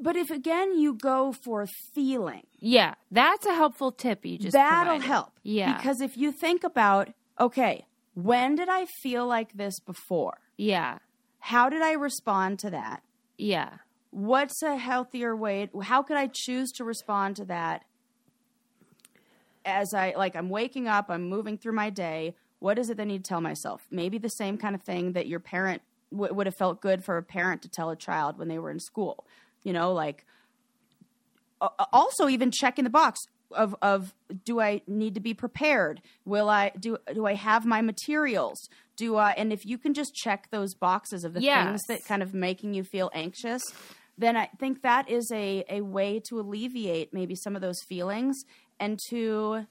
[0.00, 1.64] But if again you go for
[1.94, 5.06] feeling, Yeah, that's a helpful tip you just that'll provided.
[5.06, 5.32] help.
[5.42, 10.38] Yeah, Because if you think about, okay, when did I feel like this before?
[10.56, 10.98] yeah,
[11.38, 13.02] How did I respond to that?
[13.38, 13.78] yeah.
[14.12, 17.84] What's a healthier way how could i choose to respond to that
[19.64, 23.04] as i like i'm waking up i'm moving through my day what is it that
[23.04, 25.80] i need to tell myself maybe the same kind of thing that your parent
[26.12, 28.70] w- would have felt good for a parent to tell a child when they were
[28.70, 29.26] in school
[29.64, 30.26] you know like
[31.92, 33.20] also even checking the box
[33.52, 36.00] of of do I need to be prepared?
[36.24, 38.68] Will I do do I have my materials?
[38.96, 41.66] Do I and if you can just check those boxes of the Yes.
[41.66, 43.62] things that kind of making you feel anxious,
[44.22, 48.44] then I think that is a a way to alleviate maybe some of those feelings
[48.80, 49.66] and to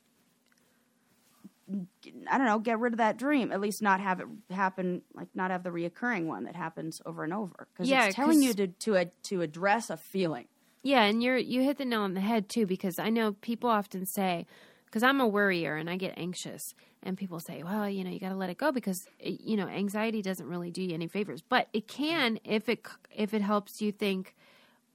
[2.30, 3.52] I don't know, get rid of that dream.
[3.52, 7.24] At least not have it happen, like not have the reoccurring one that happens over
[7.24, 7.68] and over.
[7.74, 10.48] Because Yeah, it's telling you to to a, to address a feeling.
[10.84, 13.70] Yeah, and you're you hit the nail on the head too because I know people
[13.70, 14.48] often say
[14.86, 16.74] because I'm a worrier and I get anxious
[17.04, 19.56] and people say, "Well, you know, you got to let it go because eh, you
[19.58, 22.86] know, anxiety doesn't really do you any favors." But it can if it
[23.16, 24.36] if it helps you think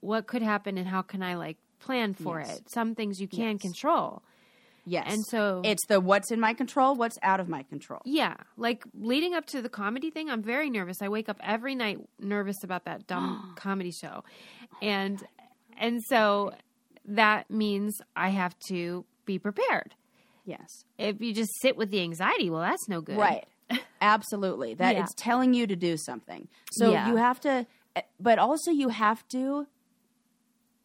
[0.07, 2.59] what could happen and how can I like plan for Yes.
[2.59, 2.71] it.
[2.71, 3.61] Some things you can Yes.
[3.63, 4.23] control.
[4.89, 5.07] Yes.
[5.13, 8.01] And so it's the what's in my control, what's out of my control.
[8.05, 11.03] Yeah, like leading up to the comedy thing, I'm very nervous.
[11.03, 14.23] I wake up every night nervous about that dumb comedy show.
[14.25, 15.23] Oh and
[15.77, 16.53] and so
[17.05, 19.95] that means I have to be prepared.
[20.45, 20.85] Yes.
[20.99, 23.19] If you just sit with the anxiety, well that's no good.
[23.19, 23.45] Right.
[24.01, 24.75] Absolutely.
[24.75, 25.03] That Yeah.
[25.03, 26.47] it's telling you to do something.
[26.71, 27.09] So Yeah.
[27.09, 27.67] you have to
[28.21, 29.67] but also you have to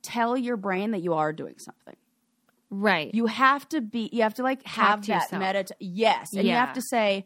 [0.02, 1.95] tell your brain that you are doing something.
[2.70, 3.14] Right.
[3.14, 5.43] You have to be you have to like have to that yourself.
[5.43, 6.34] medit yes.
[6.34, 7.26] And you have to say,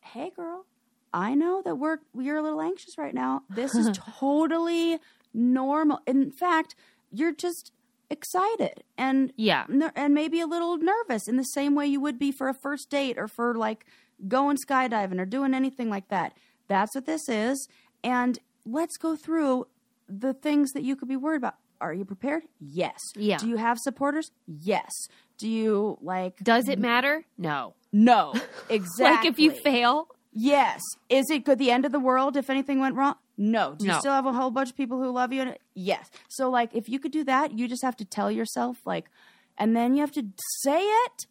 [0.00, 0.66] Hey girl,
[1.12, 3.42] I know that we're we're a little anxious right now.
[3.48, 4.98] This is totally
[5.32, 6.00] normal.
[6.06, 6.74] In fact,
[7.10, 7.72] you're just
[8.10, 9.64] excited and Yeah.
[9.68, 12.54] ner- and maybe a little nervous in the same way you would be for a
[12.54, 13.86] first date or for like
[14.28, 16.36] going skydiving or doing anything like that.
[16.68, 17.68] That's what this is.
[18.04, 19.66] And let's go through
[20.08, 21.54] the things that you could be worried about.
[21.82, 22.44] Are you prepared?
[22.60, 22.98] Yes.
[23.16, 23.36] Yeah.
[23.38, 24.30] Do you have supporters?
[24.46, 24.90] Yes.
[25.38, 27.24] Do you like Does it matter?
[27.36, 27.74] No.
[27.92, 28.32] No.
[28.70, 29.04] Exactly.
[29.16, 30.06] Like if you fail?
[30.32, 30.80] Yes.
[31.10, 33.16] Is it good the end of the world if anything went wrong?
[33.36, 33.74] No.
[33.76, 33.98] Do you No.
[33.98, 35.54] still have a whole bunch of people who love you?
[35.74, 36.08] Yes.
[36.28, 39.10] So like if you could do that, you just have to tell yourself like
[39.58, 40.24] and then you have to
[40.62, 41.26] say it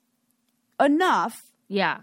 [0.80, 1.36] enough.
[1.68, 2.02] Yeah.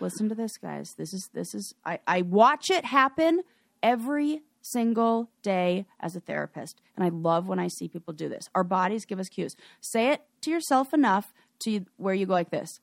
[0.00, 0.88] Listen to this guys.
[0.96, 3.42] This is this is I I watch it happen
[3.82, 8.48] every single day as a therapist and I love when I see people do this.
[8.54, 9.56] Our bodies give us cues.
[9.80, 11.34] Say it to yourself enough
[11.64, 12.80] to where you go like this.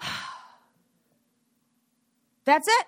[2.44, 2.86] That's it.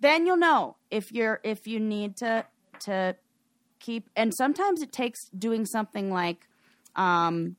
[0.00, 2.46] Then you'll know if you're if you need to
[2.80, 3.16] to
[3.78, 6.48] keep and sometimes it takes doing something like
[6.96, 7.56] um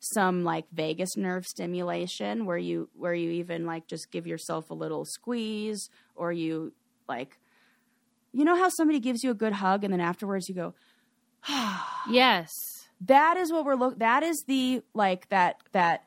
[0.00, 4.74] some like vagus nerve stimulation where you where you even like just give yourself a
[4.74, 6.72] little squeeze or you
[7.08, 7.38] like
[8.34, 10.74] you know how somebody gives you a good hug and then afterwards you go
[12.10, 12.50] Yes.
[13.00, 16.04] that is what we're look that is the like that that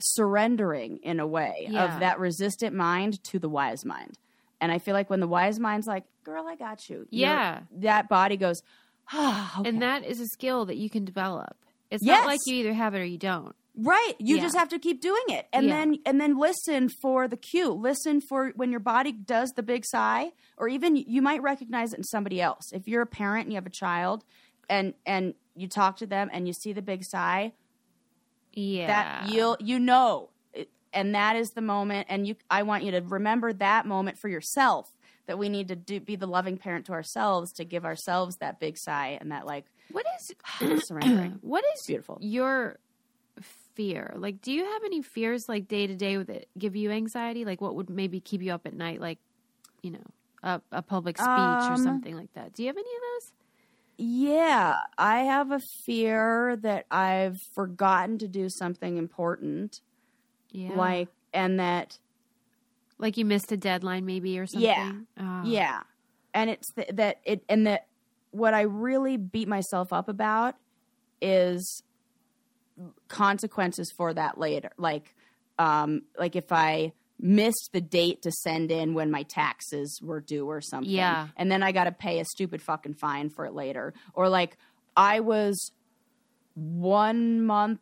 [0.00, 1.84] surrendering in a way Yeah.
[1.94, 4.18] of that resistant mind to the wise mind
[4.60, 7.60] and i feel like when the wise mind's like girl i got you Yeah.
[7.78, 8.62] that body goes
[9.14, 9.68] okay.
[9.68, 11.58] And that is a skill that you can develop.
[11.90, 12.20] It's Yes.
[12.20, 13.54] not like you either have it or you don't.
[13.76, 14.14] Right.
[14.18, 14.42] You Yeah.
[14.42, 15.48] just have to keep doing it.
[15.52, 15.72] And Yeah.
[15.74, 17.70] then and then listen for the cue.
[17.72, 21.98] Listen for when your body does the big sigh or even you might recognize it
[21.98, 22.72] in somebody else.
[22.72, 24.24] If you're a parent and you have a child
[24.70, 27.52] and and you talk to them and you see the big sigh,
[28.52, 28.86] Yeah.
[28.86, 30.30] that you'll you know
[30.92, 34.28] and that is the moment and you I want you to remember that moment for
[34.28, 34.92] yourself
[35.26, 38.60] that we need to do be the loving parent to ourselves to give ourselves that
[38.60, 40.32] big sigh and that like What is
[40.86, 41.38] surrendering.
[41.40, 42.18] what is beautiful.
[42.20, 42.78] your
[43.74, 44.14] fear?
[44.16, 47.44] Like do you have any fears like day to day that give you anxiety?
[47.44, 49.18] Like what would maybe keep you up at night like,
[49.82, 50.04] you know,
[50.42, 52.52] a, a public speech or Um, something like that?
[52.52, 53.32] Do you have any of those?
[53.96, 59.80] Yeah, I have a fear that I've forgotten to do something important,
[60.50, 60.74] Yeah.
[60.76, 61.98] like, and that,
[62.98, 64.68] like you missed a deadline maybe or something.
[64.68, 64.92] Yeah.
[65.20, 65.42] Oh.
[65.44, 65.80] yeah,
[66.32, 67.86] and it's th- that it, and that
[68.32, 70.56] what I really beat myself up about
[71.22, 71.84] is
[73.08, 74.70] consequences for that later.
[74.76, 75.14] Like,
[75.58, 80.46] um, like if I missed the date to send in when my taxes were due
[80.46, 81.28] or something, Yeah.
[81.36, 84.56] and then I got to pay a stupid fucking fine for it later, or like
[84.96, 85.70] I was
[86.54, 87.80] one month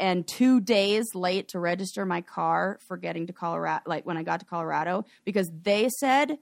[0.00, 4.22] and two days late to register my car for getting to Colorado, like when I
[4.24, 6.38] got to Colorado, because they said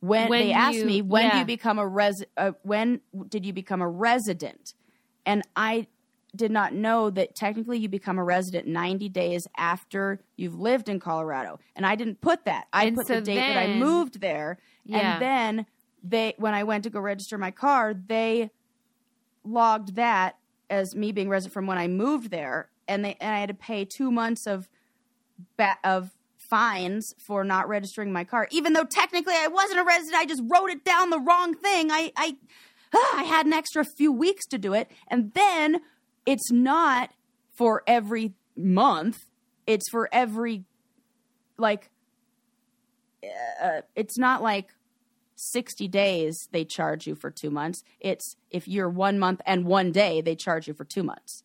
[0.00, 3.44] when, When they asked you- me when do you become a res uh, when did
[3.44, 4.74] you become a resident,
[5.26, 5.86] and I
[6.38, 10.98] did not know that technically you become a resident 90 days after you've lived in
[11.00, 12.66] Colorado, and I didn't put that.
[12.72, 15.14] I And put so the date that I moved there, Yeah.
[15.14, 15.66] and then
[16.02, 18.50] they when I went to go register my car, they
[19.44, 20.36] logged that
[20.70, 23.54] as me being resident from when I moved there, and they and I had to
[23.54, 24.68] pay two months of
[25.56, 30.16] ba- of fines for not registering my car, even though technically I wasn't a resident.
[30.16, 31.90] I just wrote it down the wrong thing.
[31.90, 32.36] I I
[33.14, 35.80] I had an extra few weeks to do it, and then
[36.26, 37.10] it's not
[37.56, 39.18] for every month.
[39.66, 40.64] It's for every
[41.58, 41.90] like
[43.62, 44.70] uh, it's not like
[45.36, 47.82] 60 days they charge you for two months.
[48.00, 51.42] It's if you're one month and one day, they charge you for two months.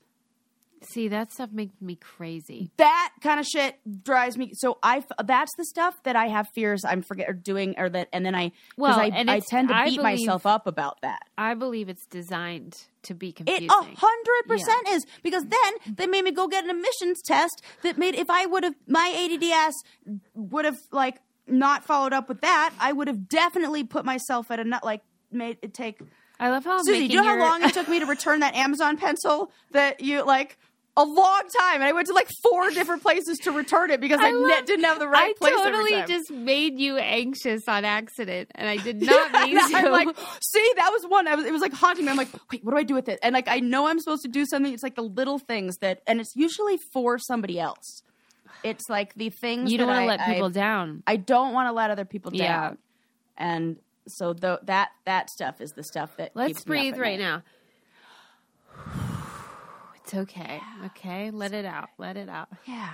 [0.86, 2.72] See, that stuff makes me crazy.
[2.78, 4.52] That kind of shit drives me.
[4.54, 8.10] So I that's the stuff that I have fears I'm forget or doing or that,
[8.14, 11.20] and then I, Well, I, I tend to beat believe- myself up about that.
[11.38, 13.66] I believe it's designed to be confusing.
[13.66, 17.62] It a hundred percent is because then they made me go get an emissions test
[17.82, 19.74] that made if I would have my ADD ass
[20.34, 21.18] would have like
[21.48, 25.02] not followed up with that, I would have definitely put myself at a nut like
[25.32, 26.00] made it take
[26.40, 28.56] I love how Susie, do you know how long it took me to return that
[28.56, 30.58] Amazon pencil that you like?
[30.96, 34.20] A long time, and I went to like four different places to return it because
[34.22, 35.54] I, ne- love- didn't have the right I place.
[35.58, 39.76] every totally just made you anxious on accident, and I did not mean to.
[39.76, 41.28] I'm like, see, that was one.
[41.28, 42.12] I was, it was like haunting me.
[42.12, 43.18] I'm like, wait, what do I do with it?
[43.24, 44.72] And like, I know I'm supposed to do something.
[44.72, 48.04] It's like the little things that, and it's usually for somebody else.
[48.64, 51.02] It's like the things you don't want to let people down.
[51.08, 52.40] I don't want to let other people down.
[52.40, 52.74] Yeah.
[53.36, 53.78] And
[54.08, 57.00] so tho- that that stuff is the stuff that Let's keeps me up breathe at
[57.00, 57.42] right now.
[60.14, 60.62] It's okay.
[60.86, 61.90] Okay, let it out.
[61.98, 62.50] Let it out.
[62.66, 62.94] Yeah,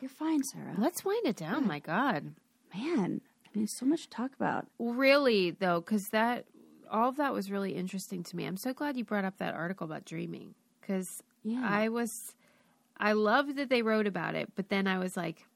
[0.00, 0.74] you're fine, Sarah.
[0.76, 1.66] Let's wind it down.
[1.66, 2.34] My God.
[2.74, 4.66] Man, I mean, so much to talk about.
[4.78, 6.44] Really though, because that
[6.90, 8.46] all of that was really interesting to me.
[8.46, 11.08] I'm so glad you brought up that article about dreaming because
[11.44, 11.66] Yeah.
[11.66, 12.34] I was,
[12.98, 15.46] I loved that they wrote about it, but then I was like,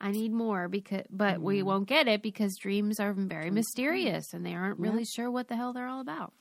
[0.00, 1.66] I need more because, but we mm-hmm.
[1.66, 3.54] won't get it because dreams are very mm-hmm.
[3.54, 6.32] mysterious and they aren't really sure what the hell they're all about.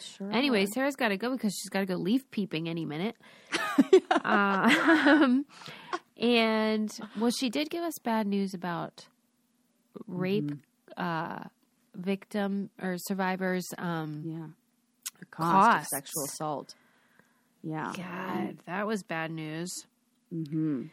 [0.00, 0.30] Sure.
[0.32, 3.16] Anyway, Sarah's got to go because she's got to go leaf peeping any minute.
[4.24, 5.44] um,
[6.16, 9.06] and well, she did give us bad news about
[10.06, 10.52] rape
[10.96, 11.44] uh,
[11.94, 13.66] victim or survivors.
[13.76, 14.46] Um, yeah.
[15.18, 15.92] The cost Costs.
[15.92, 16.74] of sexual assault.
[17.62, 17.92] Yeah.
[17.96, 19.70] God, that was bad news.
[20.32, 20.84] Mm-hmm.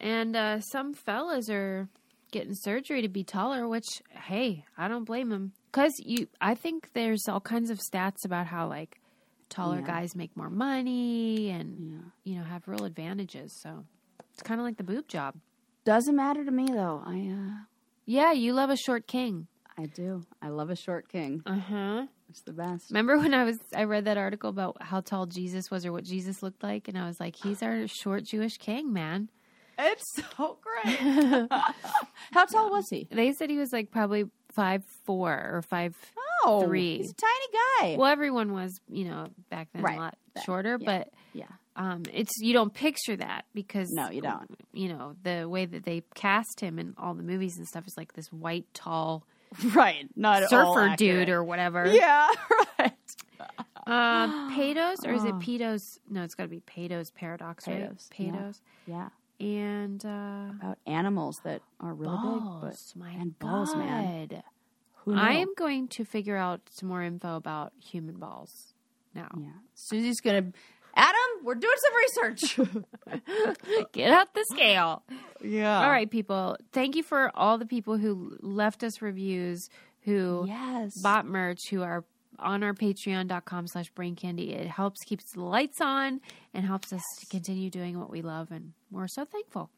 [0.00, 1.88] And uh, some fellas are
[2.30, 5.52] getting surgery to be taller, which hey, I don't blame them.
[5.78, 9.00] Cause you, I think there's all kinds of stats about how like
[9.48, 9.86] taller Yeah.
[9.86, 11.98] guys make more money and Yeah.
[12.32, 13.52] you know have real advantages.
[13.62, 13.84] So
[14.32, 15.36] it's kind of like the boob job.
[15.84, 17.00] Doesn't matter to me though.
[17.06, 17.64] I uh,
[18.06, 19.46] Yeah, you love a short king.
[19.76, 20.24] I do.
[20.42, 21.42] I love a short king.
[21.46, 22.06] Uh huh.
[22.28, 22.90] It's the best.
[22.90, 26.02] Remember when I was I read that article about how tall Jesus was or what
[26.04, 29.30] Jesus looked like, and I was like, he's our short Jewish king, man.
[29.78, 30.04] It's
[30.36, 30.98] so great.
[32.32, 33.06] How tall was he?
[33.12, 35.96] They said he was like probably five four or five.
[36.44, 36.98] Oh, Three.
[36.98, 37.96] He's a tiny guy.
[37.98, 39.96] Well, everyone was, you know, back then Right.
[39.96, 40.86] a lot shorter, yeah.
[40.86, 41.46] but yeah.
[41.76, 44.48] um, it's you don't picture that because No, you don't.
[44.72, 47.96] You know the way that they cast him in all the movies and stuff is
[47.96, 49.24] like this white, tall
[49.74, 50.08] Right.
[50.14, 51.86] Not surfer dude or whatever.
[51.92, 52.28] Yeah.
[52.78, 52.92] Right.
[53.86, 55.80] Uh, Pados or is it Pedos?
[56.10, 57.84] No, it's got to be Pados paradox, right?
[57.88, 58.30] Pados, yeah.
[58.30, 58.60] Pados.
[58.86, 59.08] Yeah.
[59.40, 64.26] And uh, About animals that are really balls, big, but and balls, man.
[64.28, 64.42] God.
[65.04, 65.20] Who knew?
[65.20, 68.74] I am going to figure out some more info about human balls
[69.14, 69.28] now.
[69.38, 69.50] Yeah.
[69.74, 70.52] Susie's gonna.
[70.96, 72.58] Adam, we're doing some research.
[73.92, 75.04] Get out the scale.
[75.42, 75.80] yeah.
[75.82, 76.56] All right, people.
[76.72, 79.68] Thank you for all the people who left us reviews,
[80.02, 81.00] who Yes.
[81.00, 82.04] bought merch, who are
[82.38, 84.52] on our patreon.com slash brain candy.
[84.52, 86.20] It helps keeps the lights on
[86.54, 88.50] and helps us to continue doing what we love.
[88.50, 89.70] And we're so thankful.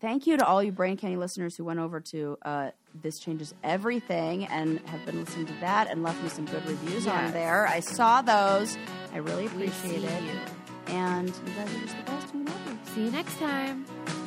[0.00, 3.54] Thank you to all you Brain Candy listeners who went over to uh, This Changes
[3.64, 7.66] Everything and have been listening to that and left me some good reviews on there.
[7.66, 8.76] I saw those.
[9.14, 10.22] I really appreciate it.
[10.22, 10.94] you.
[10.94, 12.34] And you guys are just the best.
[12.34, 12.94] We love you.
[12.94, 14.25] See you next time.